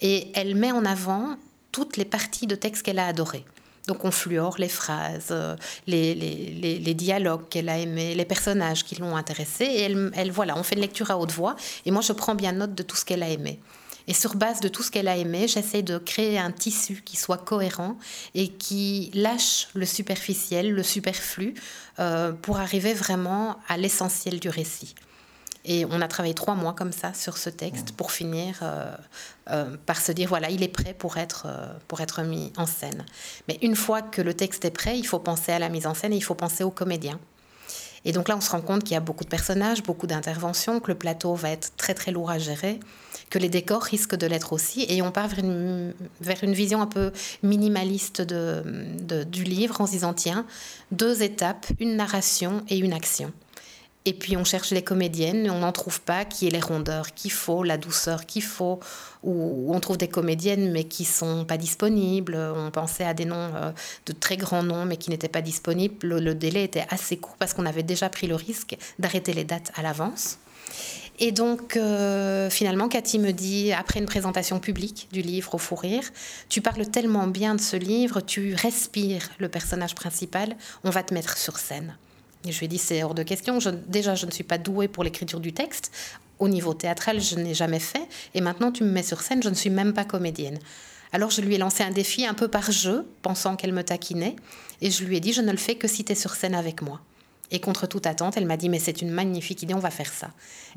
et 0.00 0.30
elle 0.34 0.54
met 0.54 0.72
en 0.72 0.84
avant 0.84 1.36
toutes 1.72 1.96
les 1.96 2.04
parties 2.04 2.46
de 2.46 2.54
texte 2.54 2.82
qu'elle 2.82 2.98
a 2.98 3.06
adorées. 3.06 3.44
Donc 3.86 4.04
on 4.04 4.10
fluore 4.10 4.56
les 4.58 4.68
phrases, 4.68 5.28
euh, 5.30 5.56
les, 5.86 6.94
dialogues 6.94 7.48
qu'elle 7.48 7.68
a 7.68 7.78
aimés, 7.78 8.14
les 8.14 8.24
personnages 8.24 8.84
qui 8.84 8.96
l'ont 8.96 9.16
intéressée. 9.16 9.64
Et 9.64 9.80
elle, 9.82 10.10
elle, 10.14 10.32
voilà, 10.32 10.58
on 10.58 10.62
fait 10.62 10.74
une 10.74 10.80
lecture 10.80 11.10
à 11.10 11.18
haute 11.18 11.32
voix. 11.32 11.54
Et 11.84 11.90
moi, 11.90 12.02
je 12.02 12.12
prends 12.12 12.34
bien 12.34 12.52
note 12.52 12.74
de 12.74 12.82
tout 12.82 12.96
ce 12.96 13.04
qu'elle 13.04 13.22
a 13.22 13.28
aimé. 13.28 13.60
Et 14.08 14.14
sur 14.14 14.36
base 14.36 14.60
de 14.60 14.68
tout 14.68 14.82
ce 14.82 14.90
qu'elle 14.90 15.08
a 15.08 15.16
aimé, 15.16 15.48
j'essaie 15.48 15.82
de 15.82 15.98
créer 15.98 16.38
un 16.38 16.52
tissu 16.52 17.02
qui 17.04 17.16
soit 17.16 17.38
cohérent 17.38 17.96
et 18.34 18.48
qui 18.48 19.10
lâche 19.14 19.68
le 19.74 19.84
superficiel, 19.84 20.72
le 20.72 20.82
superflu, 20.82 21.54
euh, 21.98 22.32
pour 22.32 22.58
arriver 22.58 22.94
vraiment 22.94 23.56
à 23.68 23.76
l'essentiel 23.76 24.38
du 24.38 24.48
récit. 24.48 24.94
Et 25.66 25.84
on 25.84 26.00
a 26.00 26.06
travaillé 26.06 26.32
trois 26.32 26.54
mois 26.54 26.72
comme 26.72 26.92
ça 26.92 27.12
sur 27.12 27.36
ce 27.36 27.50
texte 27.50 27.90
pour 27.90 28.12
finir 28.12 28.60
euh, 28.62 28.94
euh, 29.50 29.76
par 29.84 30.00
se 30.00 30.12
dire 30.12 30.28
voilà, 30.28 30.48
il 30.48 30.62
est 30.62 30.68
prêt 30.68 30.94
pour 30.94 31.16
être, 31.16 31.46
euh, 31.48 31.66
pour 31.88 32.00
être 32.00 32.22
mis 32.22 32.52
en 32.56 32.66
scène. 32.66 33.04
Mais 33.48 33.58
une 33.62 33.74
fois 33.74 34.00
que 34.00 34.22
le 34.22 34.32
texte 34.32 34.64
est 34.64 34.70
prêt, 34.70 34.96
il 34.96 35.04
faut 35.04 35.18
penser 35.18 35.50
à 35.50 35.58
la 35.58 35.68
mise 35.68 35.88
en 35.88 35.94
scène 35.94 36.12
et 36.12 36.16
il 36.16 36.22
faut 36.22 36.36
penser 36.36 36.62
aux 36.62 36.70
comédiens. 36.70 37.18
Et 38.04 38.12
donc 38.12 38.28
là, 38.28 38.36
on 38.36 38.40
se 38.40 38.50
rend 38.52 38.60
compte 38.60 38.84
qu'il 38.84 38.92
y 38.92 38.96
a 38.96 39.00
beaucoup 39.00 39.24
de 39.24 39.28
personnages, 39.28 39.82
beaucoup 39.82 40.06
d'interventions, 40.06 40.78
que 40.78 40.92
le 40.92 40.96
plateau 40.96 41.34
va 41.34 41.50
être 41.50 41.72
très 41.76 41.92
très 41.92 42.12
lourd 42.12 42.30
à 42.30 42.38
gérer, 42.38 42.78
que 43.30 43.40
les 43.40 43.48
décors 43.48 43.82
risquent 43.82 44.14
de 44.14 44.28
l'être 44.28 44.52
aussi. 44.52 44.86
Et 44.88 45.02
on 45.02 45.10
part 45.10 45.26
vers 45.26 45.40
une, 45.40 45.92
vers 46.20 46.44
une 46.44 46.52
vision 46.52 46.80
un 46.80 46.86
peu 46.86 47.10
minimaliste 47.42 48.22
de, 48.22 49.24
du 49.24 49.42
livre 49.42 49.80
en 49.80 49.86
se 49.86 49.90
disant 49.90 50.14
tiens, 50.14 50.46
deux 50.92 51.24
étapes, 51.24 51.66
une 51.80 51.96
narration 51.96 52.62
et 52.68 52.78
une 52.78 52.92
action. 52.92 53.32
Et 54.08 54.12
puis 54.12 54.36
on 54.36 54.44
cherche 54.44 54.70
les 54.70 54.82
comédiennes, 54.82 55.50
on 55.50 55.58
n'en 55.58 55.72
trouve 55.72 56.00
pas, 56.00 56.24
qui 56.24 56.46
est 56.46 56.50
les 56.50 56.60
rondeurs 56.60 57.12
qu'il 57.12 57.32
faut, 57.32 57.64
la 57.64 57.76
douceur 57.76 58.24
qu'il 58.24 58.44
faut, 58.44 58.78
ou 59.24 59.74
on 59.74 59.80
trouve 59.80 59.98
des 59.98 60.06
comédiennes 60.06 60.70
mais 60.70 60.84
qui 60.84 61.04
sont 61.04 61.44
pas 61.44 61.56
disponibles. 61.56 62.36
On 62.36 62.70
pensait 62.70 63.04
à 63.04 63.14
des 63.14 63.24
noms 63.24 63.50
euh, 63.56 63.72
de 64.06 64.12
très 64.12 64.36
grands 64.36 64.62
noms 64.62 64.84
mais 64.84 64.96
qui 64.96 65.10
n'étaient 65.10 65.28
pas 65.28 65.42
disponibles. 65.42 66.20
Le, 66.20 66.34
délai 66.36 66.62
était 66.62 66.86
assez 66.88 67.16
court 67.16 67.34
parce 67.36 67.52
qu'on 67.52 67.66
avait 67.66 67.82
déjà 67.82 68.08
pris 68.08 68.28
le 68.28 68.36
risque 68.36 68.76
d'arrêter 69.00 69.32
les 69.32 69.44
dates 69.44 69.72
à 69.74 69.82
l'avance. 69.82 70.38
Et 71.18 71.32
donc, 71.32 71.76
euh, 71.76 72.48
finalement, 72.48 72.88
Cathy 72.88 73.18
me 73.18 73.32
dit, 73.32 73.72
après 73.72 73.98
une 73.98 74.06
présentation 74.06 74.60
publique 74.60 75.08
du 75.12 75.22
livre 75.22 75.54
Au 75.54 75.58
fou 75.58 75.74
rire, 75.74 76.04
tu 76.48 76.60
parles 76.60 76.86
tellement 76.90 77.26
bien 77.26 77.56
de 77.56 77.60
ce 77.60 77.76
livre, 77.76 78.20
tu 78.20 78.54
respires 78.54 79.30
le 79.38 79.48
personnage 79.48 79.96
principal, 79.96 80.54
on 80.84 80.90
va 80.90 81.02
te 81.02 81.14
mettre 81.14 81.38
sur 81.38 81.58
scène. 81.58 81.96
Je 82.44 82.58
lui 82.58 82.66
ai 82.66 82.68
dit, 82.68 82.78
c'est 82.78 83.02
hors 83.02 83.14
de 83.14 83.22
question. 83.22 83.58
déjà, 83.88 84.14
je 84.14 84.26
ne 84.26 84.30
suis 84.30 84.44
pas 84.44 84.58
douée 84.58 84.88
pour 84.88 85.04
l'écriture 85.04 85.40
du 85.40 85.52
texte. 85.52 85.90
Au 86.38 86.48
niveau 86.48 86.74
théâtral, 86.74 87.20
je 87.20 87.36
n'ai 87.36 87.54
jamais 87.54 87.80
fait. 87.80 88.06
Et 88.34 88.40
maintenant, 88.40 88.70
tu 88.70 88.84
me 88.84 88.90
mets 88.90 89.02
sur 89.02 89.22
scène, 89.22 89.42
je 89.42 89.48
ne 89.48 89.54
suis 89.54 89.70
même 89.70 89.92
pas 89.92 90.04
comédienne. 90.04 90.58
Alors, 91.12 91.30
je 91.30 91.40
lui 91.40 91.54
ai 91.54 91.58
lancé 91.58 91.82
un 91.82 91.90
défi 91.90 92.26
un 92.26 92.34
peu 92.34 92.48
par 92.48 92.70
jeu, 92.70 93.06
pensant 93.22 93.56
qu'elle 93.56 93.72
me 93.72 93.82
taquinait. 93.82 94.36
Et 94.80 94.90
je 94.90 95.04
lui 95.04 95.16
ai 95.16 95.20
dit, 95.20 95.32
je 95.32 95.40
ne 95.40 95.50
le 95.50 95.56
fais 95.56 95.76
que 95.76 95.88
si 95.88 96.04
tu 96.04 96.12
es 96.12 96.14
sur 96.14 96.34
scène 96.34 96.54
avec 96.54 96.82
moi. 96.82 97.00
Et 97.50 97.60
contre 97.60 97.86
toute 97.86 98.06
attente, 98.06 98.36
elle 98.36 98.46
m'a 98.46 98.56
dit, 98.56 98.68
mais 98.68 98.78
c'est 98.78 99.02
une 99.02 99.10
magnifique 99.10 99.62
idée, 99.62 99.74
on 99.74 99.78
va 99.78 99.90
faire 99.90 100.12
ça. 100.12 100.30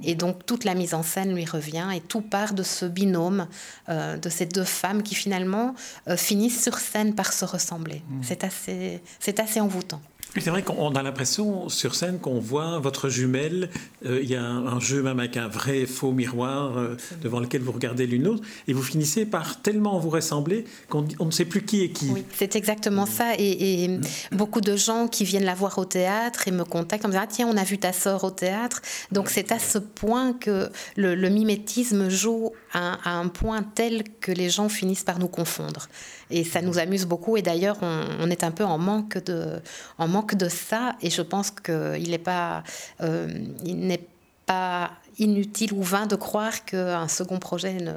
Et 0.04 0.16
donc 0.16 0.46
toute 0.46 0.64
la 0.64 0.76
mise 0.76 0.94
en 0.94 1.04
scène 1.04 1.34
lui 1.34 1.46
revient 1.46 1.88
et 1.96 2.00
tout 2.00 2.22
part 2.22 2.54
de 2.54 2.64
ce 2.64 2.86
binôme, 2.86 3.48
euh, 3.90 4.18
de 4.18 4.30
ces 4.30 4.46
deux 4.46 4.64
femmes 4.64 5.02
qui 5.02 5.16
finalement 5.16 5.74
euh, 6.08 6.16
finissent 6.16 6.62
sur 6.62 6.78
scène 6.78 7.16
par 7.16 7.34
se 7.34 7.46
ressembler. 7.46 8.04
Mmh. 8.08 8.22
C'est 8.22 8.44
assez, 8.44 9.02
c'est 9.20 9.40
assez 9.40 9.60
envoûtant 9.60 10.02
c'est 10.42 10.50
vrai 10.50 10.64
qu'on 10.64 10.92
a 10.96 11.04
l'impression 11.04 11.70
sur 11.70 11.96
scène 11.96 12.20
qu'on 12.20 12.40
voit 12.40 12.80
votre 12.80 13.10
jumelle. 13.10 13.70
Euh, 14.06 14.20
il 14.22 14.30
y 14.30 14.36
a 14.36 14.44
un, 14.44 14.80
jeu 14.80 15.02
même 15.02 15.20
avec 15.20 15.38
un 15.38 15.48
vrai 15.48 15.86
faux 15.86 16.12
miroir 16.12 16.78
euh, 16.78 16.96
devant 17.22 17.40
lequel 17.40 17.62
vous 17.62 17.72
regardez 17.72 18.08
l'une 18.08 18.24
l'autre 18.24 18.44
et 18.68 18.74
vous 18.74 18.82
finissez 18.82 19.26
par 19.26 19.62
tellement 19.62 20.00
vous 20.00 20.10
ressembler 20.10 20.66
qu'on 20.88 21.06
ne 21.20 21.32
sait 21.32 21.46
plus 21.46 21.64
qui 21.64 21.84
est 21.84 21.90
qui. 21.90 22.10
Oui, 22.10 22.24
c'est 22.34 22.56
exactement 22.56 23.06
ça. 23.06 23.34
Et, 23.38 23.88
mm. 23.88 24.02
beaucoup 24.32 24.62
de 24.62 24.76
gens 24.76 25.08
qui 25.08 25.26
viennent 25.26 25.46
la 25.46 25.56
voir 25.56 25.78
au 25.78 25.86
théâtre 25.86 26.48
et 26.48 26.52
me 26.52 26.64
contactent 26.64 27.06
en 27.06 27.10
me 27.10 27.14
disant 27.14 27.26
ah, 27.26 27.32
tiens, 27.32 27.48
on 27.48 27.58
a 27.58 27.64
vu 27.64 27.78
ta 27.78 27.94
sœur 27.94 28.24
au 28.24 28.32
théâtre. 28.32 28.82
Donc 29.12 29.30
c'est 29.30 29.52
à 29.52 29.60
ce 29.60 29.78
point 29.78 30.34
que 30.34 30.70
le, 30.96 31.30
mimétisme 31.30 32.10
joue 32.10 32.52
à, 32.74 33.10
un 33.10 33.28
point 33.28 33.64
tel 33.64 34.04
que 34.22 34.32
les 34.32 34.50
gens 34.50 34.70
finissent 34.70 35.04
par 35.04 35.20
nous 35.20 35.28
confondre. 35.28 35.88
Et 36.30 36.44
ça 36.44 36.62
nous 36.62 36.78
amuse 36.78 37.06
beaucoup. 37.06 37.38
Et 37.38 37.42
d'ailleurs, 37.42 37.78
on, 37.82 38.30
est 38.30 38.44
un 38.44 38.52
peu 38.52 38.64
en 38.64 38.78
manque 38.78 39.24
de, 39.26 39.60
en 39.98 40.08
manque 40.08 40.36
de 40.36 40.48
ça. 40.48 40.96
Et 41.02 41.10
je 41.10 41.22
pense 41.22 41.52
qu'il 41.52 42.10
n'est 42.10 42.18
pas, 42.18 42.64
euh, 43.02 43.28
il 43.64 43.80
n'est 43.80 44.08
pas 44.46 44.92
inutile 45.18 45.74
ou 45.74 45.84
vain 45.84 46.06
de 46.06 46.16
croire 46.16 46.66
qu'un 46.66 47.08
second 47.08 47.40
projet 47.40 47.74
ne, 47.74 47.94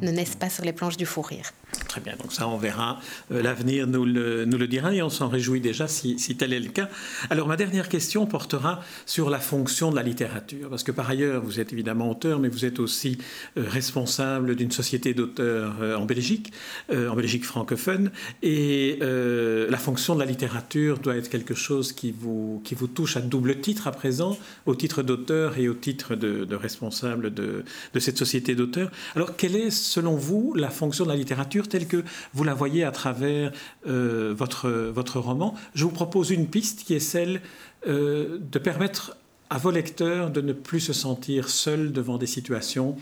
ne 0.00 0.10
naisse 0.10 0.34
pas 0.34 0.50
sur 0.50 0.64
les 0.64 0.72
planches 0.72 0.96
du 0.96 1.06
fou 1.06 1.22
rire. 1.22 1.52
Très 1.88 2.00
bien, 2.00 2.14
donc 2.20 2.32
ça 2.32 2.48
on 2.48 2.56
verra. 2.56 3.00
Euh, 3.32 3.42
l'avenir 3.42 3.86
nous 3.86 4.04
le, 4.04 4.44
nous 4.44 4.58
le, 4.58 4.66
dira 4.66 4.94
et 4.94 5.02
on 5.02 5.10
s'en 5.10 5.28
réjouit 5.28 5.60
déjà 5.60 5.88
si, 5.88 6.16
tel 6.36 6.52
est 6.52 6.60
le 6.60 6.70
cas. 6.70 6.88
Alors 7.30 7.48
ma 7.48 7.56
dernière 7.56 7.88
question 7.88 8.26
portera 8.26 8.80
sur 9.06 9.30
la 9.30 9.38
fonction 9.38 9.90
de 9.90 9.96
la 9.96 10.02
littérature, 10.02 10.68
parce 10.70 10.82
que 10.82 10.92
par 10.92 11.08
ailleurs 11.08 11.42
vous 11.42 11.60
êtes 11.60 11.72
évidemment 11.72 12.10
auteur, 12.10 12.38
mais 12.38 12.48
vous 12.48 12.64
êtes 12.64 12.78
aussi 12.78 13.18
euh, 13.56 13.64
responsable 13.66 14.54
d'une 14.54 14.70
société 14.70 15.14
d'auteurs 15.14 15.74
euh, 15.80 15.96
en 15.96 16.04
Belgique, 16.04 16.52
en 16.90 17.14
Belgique 17.14 17.44
francophone, 17.44 18.10
et 18.42 18.98
la 19.00 19.78
fonction 19.78 20.14
de 20.14 20.20
la 20.20 20.26
littérature 20.26 20.98
doit 20.98 21.16
être 21.16 21.28
quelque 21.28 21.54
chose 21.54 21.92
qui 21.92 22.12
vous, 22.12 22.60
qui 22.64 22.74
vous 22.74 22.86
touche 22.86 23.16
à 23.16 23.20
double 23.20 23.60
titre 23.60 23.86
à 23.86 23.92
présent, 23.92 24.38
au 24.66 24.74
titre 24.74 25.02
d'auteur 25.02 25.58
et 25.58 25.68
au 25.68 25.74
titre 25.74 26.14
de, 26.14 26.44
de 26.44 26.56
responsable 26.56 27.32
de, 27.32 27.64
de 27.94 28.00
cette 28.00 28.18
société 28.18 28.54
d'auteurs. 28.54 28.90
Alors 29.14 29.36
quelle 29.36 29.56
est 29.56 29.70
selon 29.70 30.16
vous 30.16 30.54
la 30.54 30.70
fonction 30.70 31.04
de 31.04 31.10
la 31.10 31.16
littérature 31.16 31.61
telle 31.68 31.86
que 31.86 32.04
vous 32.34 32.44
la 32.44 32.54
voyez 32.54 32.84
à 32.84 32.90
travers 32.90 33.52
euh, 33.86 34.34
votre, 34.36 34.70
votre 34.70 35.18
roman. 35.18 35.54
Je 35.74 35.84
vous 35.84 35.90
propose 35.90 36.30
une 36.30 36.46
piste 36.46 36.84
qui 36.84 36.94
est 36.94 37.00
celle 37.00 37.42
euh, 37.86 38.38
de 38.40 38.58
permettre 38.58 39.16
à 39.50 39.58
vos 39.58 39.70
lecteurs 39.70 40.30
de 40.30 40.40
ne 40.40 40.52
plus 40.52 40.80
se 40.80 40.92
sentir 40.92 41.48
seuls 41.48 41.92
devant 41.92 42.18
des 42.18 42.26
situations 42.26 42.96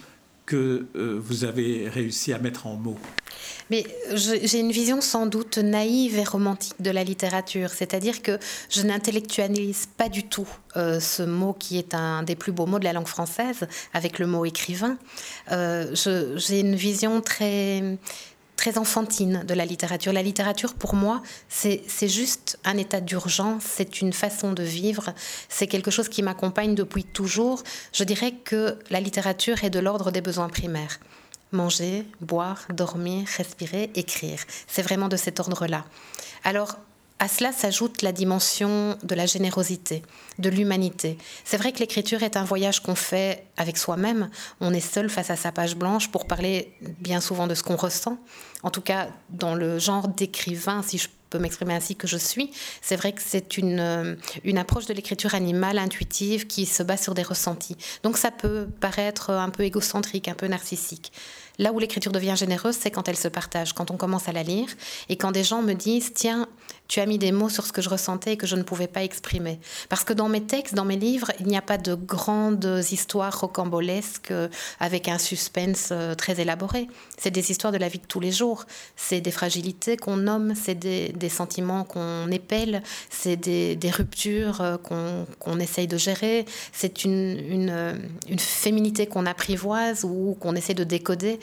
que 0.47 0.87
euh, 0.97 1.21
vous 1.23 1.45
avez 1.45 1.89
réussi 1.89 2.33
à 2.33 2.39
mettre 2.39 2.67
en 2.67 2.75
mots. 2.75 2.99
Mais 3.71 3.87
j'ai 4.15 4.59
une 4.59 4.73
vision 4.73 5.01
sans 5.01 5.27
doute 5.27 5.59
naïve 5.59 6.19
et 6.19 6.25
romantique 6.25 6.75
de 6.81 6.91
la 6.91 7.05
littérature, 7.05 7.71
c'est-à-dire 7.71 8.21
que 8.21 8.37
je 8.69 8.83
n'intellectualise 8.83 9.87
pas 9.97 10.09
du 10.09 10.25
tout 10.25 10.49
ce 10.75 11.23
mot 11.23 11.53
qui 11.53 11.79
est 11.79 11.95
un 11.95 12.25
des 12.25 12.35
plus 12.35 12.51
beaux 12.51 12.67
mots 12.67 12.81
de 12.81 12.85
la 12.85 12.93
langue 12.93 13.07
française, 13.07 13.69
avec 13.95 14.19
le 14.19 14.27
mot 14.27 14.45
écrivain. 14.45 14.99
j'ai 15.49 16.61
une 16.61 16.75
vision 16.75 17.21
très 17.21 17.97
très 18.61 18.77
enfantine 18.77 19.43
de 19.49 19.55
la 19.55 19.65
littérature. 19.65 20.13
La 20.13 20.23
littérature, 20.23 20.75
pour 20.75 20.95
moi, 20.95 21.23
c'est 21.49 22.09
juste 22.09 22.59
un 22.67 22.77
état 22.77 23.01
d'urgence, 23.01 23.63
c'est 23.65 24.03
une 24.03 24.13
façon 24.13 24.53
de 24.53 24.63
vivre, 24.63 25.15
c'est 25.49 25.67
quelque 25.67 25.91
chose 25.91 26.11
qui 26.11 26.23
m'accompagne 26.23 26.75
depuis 26.75 27.05
toujours. 27.05 27.63
Je 27.95 28.05
dirais 28.05 28.33
que 28.33 28.79
la 28.91 29.01
littérature 29.01 29.65
est 29.65 29.71
de 29.71 29.79
l'ordre 29.79 30.11
des 30.11 30.21
besoins 30.21 30.51
primaires. 30.51 31.01
Manger, 31.53 32.05
boire, 32.21 32.67
dormir, 32.69 33.27
respirer, 33.39 33.91
écrire. 33.95 34.41
C'est 34.67 34.83
vraiment 34.83 35.09
de 35.09 35.17
cet 35.17 35.41
ordre-là. 35.41 35.87
Alors, 36.45 36.77
à 37.21 37.29
cela 37.29 37.53
s'ajoute 37.53 38.01
la 38.01 38.13
dimension 38.13 38.97
de 39.03 39.15
la 39.15 39.27
générosité, 39.27 40.03
de 40.39 40.49
l'humanité. 40.49 41.19
C'est 41.45 41.59
vrai 41.59 41.71
que 41.71 41.79
l'écriture 41.79 42.23
est 42.23 42.37
un 42.37 42.45
voyage 42.45 42.81
qu'on 42.81 42.95
fait 42.95 43.45
avec 43.59 43.77
soi-même. 43.77 44.31
On 44.61 44.73
est 44.73 44.81
seul 44.81 45.11
face 45.11 45.29
à 45.29 45.37
sa 45.37 45.53
page 45.53 45.77
blanche 45.77 46.11
pour 46.11 46.27
parler 46.27 46.73
bien 46.81 47.21
souvent 47.21 47.47
de 47.47 47.55
ce 47.55 47.63
qu'on 47.63 47.77
ressent. 47.77 48.19
En 48.63 48.71
tout 48.71 48.81
cas, 48.81 49.09
dans 49.29 49.55
le 49.55 49.79
genre 49.79 50.09
d'écrivain, 50.09 50.83
si 50.83 50.97
je 50.97 51.09
peux 51.29 51.39
m'exprimer 51.39 51.75
ainsi 51.75 51.95
que 51.95 52.07
je 52.07 52.17
suis, 52.17 52.51
c'est 52.81 52.97
vrai 52.97 53.13
que 53.13 53.23
c'est 53.25 53.59
une, 53.59 53.81
euh, 53.81 54.17
une 54.43 54.59
approche 54.59 54.87
de 54.87 54.95
l'écriture 54.95 55.35
animale, 55.35 55.79
intuitive, 55.79 56.47
qui 56.47 56.67
se 56.67 56.83
base 56.83 57.03
sur 57.03 57.15
des 57.15 57.23
ressentis. 57.23 57.77
Donc 58.03 58.17
ça 58.17 58.31
peut 58.31 58.67
paraître 58.81 59.31
un 59.31 59.51
peu 59.51 59.63
égocentrique, 59.63 60.27
un 60.27 60.35
peu 60.35 60.47
narcissique. 60.49 61.13
Là 61.59 61.73
où 61.73 61.79
l'écriture 61.79 62.11
devient 62.11 62.35
généreuse, 62.37 62.75
c'est 62.75 62.91
quand 62.91 63.07
elle 63.09 63.19
se 63.19 63.29
partage, 63.29 63.75
quand 63.75 63.91
on 63.91 63.99
commence 63.99 64.29
à 64.29 64.33
la 64.33 64.43
lire 64.43 64.69
et 65.11 65.17
quand 65.17 65.31
des 65.31 65.45
gens 65.45 65.63
me 65.63 65.75
disent 65.75 66.13
Tiens, 66.15 66.49
tu 66.91 66.99
as 66.99 67.07
mis 67.07 67.19
des 67.19 67.31
mots 67.31 67.49
sur 67.49 67.65
ce 67.67 67.73
que 67.73 67.81
je 67.81 67.89
ressentais 67.89 68.33
et 68.33 68.37
que 68.37 68.49
je 68.49 68.57
ne 68.57 68.65
pouvais 68.65 68.89
pas 68.89 69.05
exprimer. 69.05 69.61
Parce 69.89 70.03
que 70.03 70.13
dans 70.13 70.29
mes 70.29 70.43
textes, 70.43 70.75
dans 70.75 70.85
mes 70.85 70.97
livres, 70.97 71.31
il 71.39 71.47
n'y 71.47 71.57
a 71.57 71.63
pas 71.63 71.79
de 71.79 71.95
grandes 71.95 72.83
histoires 72.91 73.41
rocambolesques 73.41 74.33
euh, 74.33 74.49
avec 74.81 75.07
un 75.07 75.19
suspense 75.19 75.91
euh, 75.93 76.17
très 76.17 76.41
élaboré. 76.41 76.89
C'est 77.17 77.31
des 77.31 77.53
histoires 77.53 77.73
de 77.73 77.79
la 77.79 77.89
vie 77.89 78.01
de 78.01 78.07
tous 78.07 78.19
les 78.19 78.33
jours. 78.33 78.65
C'est 78.97 79.21
des 79.21 79.31
fragilités 79.31 79.97
qu'on 79.97 80.17
nomme, 80.17 80.55
c'est 80.57 80.75
des, 80.75 81.29
sentiments 81.29 81.85
qu'on 81.85 82.29
épelle, 82.29 82.83
c'est 83.09 83.37
des, 83.37 83.79
ruptures 83.93 84.61
euh, 84.61 84.77
qu'on 85.39 85.61
essaye 85.61 85.87
de 85.87 85.97
gérer, 85.97 86.45
c'est 86.73 87.05
une, 87.05 87.39
une, 87.39 88.01
une 88.29 88.39
féminité 88.41 89.07
qu'on 89.07 89.27
apprivoise 89.27 90.05
ou 90.05 90.37
qu'on 90.41 90.57
essaie 90.57 90.75
de 90.75 90.83
décoder 90.83 91.39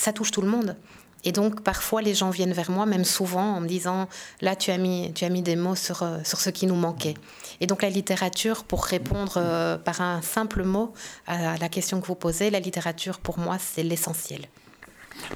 ça 0.00 0.14
touche 0.14 0.30
tout 0.30 0.40
le 0.40 0.48
monde. 0.48 0.76
Et 1.24 1.32
donc 1.32 1.62
parfois 1.62 2.02
les 2.02 2.14
gens 2.14 2.30
viennent 2.30 2.52
vers 2.52 2.70
moi, 2.70 2.86
même 2.86 3.04
souvent, 3.04 3.56
en 3.56 3.60
me 3.60 3.68
disant 3.68 4.08
là 4.40 4.56
tu 4.56 4.70
as 4.70 4.78
mis, 4.78 5.12
tu 5.14 5.24
as 5.24 5.28
mis 5.28 5.42
des 5.42 5.56
mots 5.56 5.74
sur, 5.74 6.02
euh, 6.02 6.18
sur 6.24 6.40
ce 6.40 6.50
qui 6.50 6.66
nous 6.66 6.74
manquait. 6.74 7.14
Et 7.60 7.66
donc 7.66 7.82
la 7.82 7.90
littérature, 7.90 8.64
pour 8.64 8.84
répondre 8.84 9.34
euh, 9.36 9.76
par 9.76 10.00
un 10.00 10.22
simple 10.22 10.64
mot 10.64 10.92
à 11.26 11.56
la 11.58 11.68
question 11.68 12.00
que 12.00 12.06
vous 12.06 12.14
posez, 12.14 12.50
la 12.50 12.60
littérature 12.60 13.18
pour 13.18 13.38
moi 13.38 13.56
c'est 13.58 13.82
l'essentiel. 13.82 14.46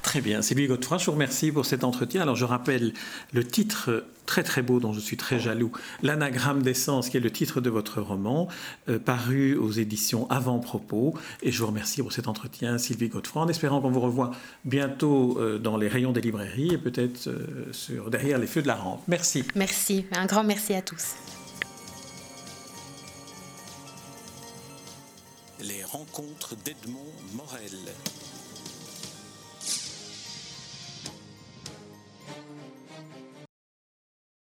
Très 0.01 0.21
bien. 0.21 0.41
Sylvie 0.41 0.67
Godefroy, 0.67 0.97
je 0.97 1.05
vous 1.05 1.11
remercie 1.13 1.51
pour 1.51 1.65
cet 1.65 1.83
entretien. 1.83 2.21
Alors, 2.21 2.35
je 2.35 2.45
rappelle 2.45 2.93
le 3.33 3.43
titre 3.43 4.03
très 4.25 4.43
très 4.43 4.61
beau 4.61 4.79
dont 4.79 4.93
je 4.93 4.99
suis 4.99 5.17
très 5.17 5.39
jaloux, 5.39 5.71
L'anagramme 6.01 6.63
d'essence, 6.63 7.09
qui 7.09 7.17
est 7.17 7.21
le 7.21 7.31
titre 7.31 7.61
de 7.61 7.69
votre 7.69 8.01
roman, 8.01 8.47
euh, 8.89 8.99
paru 8.99 9.55
aux 9.55 9.71
éditions 9.71 10.29
Avant-Propos. 10.29 11.13
Et 11.43 11.51
je 11.51 11.59
vous 11.59 11.67
remercie 11.67 12.01
pour 12.01 12.11
cet 12.11 12.27
entretien, 12.27 12.77
Sylvie 12.77 13.09
Godefroy, 13.09 13.43
en 13.43 13.47
espérant 13.47 13.81
qu'on 13.81 13.91
vous 13.91 13.99
revoit 13.99 14.31
bientôt 14.63 15.37
euh, 15.39 15.57
dans 15.59 15.77
les 15.77 15.87
rayons 15.87 16.11
des 16.11 16.21
librairies 16.21 16.73
et 16.73 16.77
peut-être 16.77 17.27
euh, 17.27 17.67
sur, 17.71 18.09
derrière 18.09 18.39
les 18.39 18.47
feux 18.47 18.61
de 18.61 18.67
la 18.67 18.75
rampe. 18.75 19.01
Merci. 19.07 19.43
Merci. 19.55 20.05
Un 20.11 20.25
grand 20.25 20.43
merci 20.43 20.73
à 20.73 20.81
tous. 20.81 21.15
Les 25.61 25.83
rencontres 25.83 26.55
d'Edmond 26.63 27.13
Morel. 27.33 27.71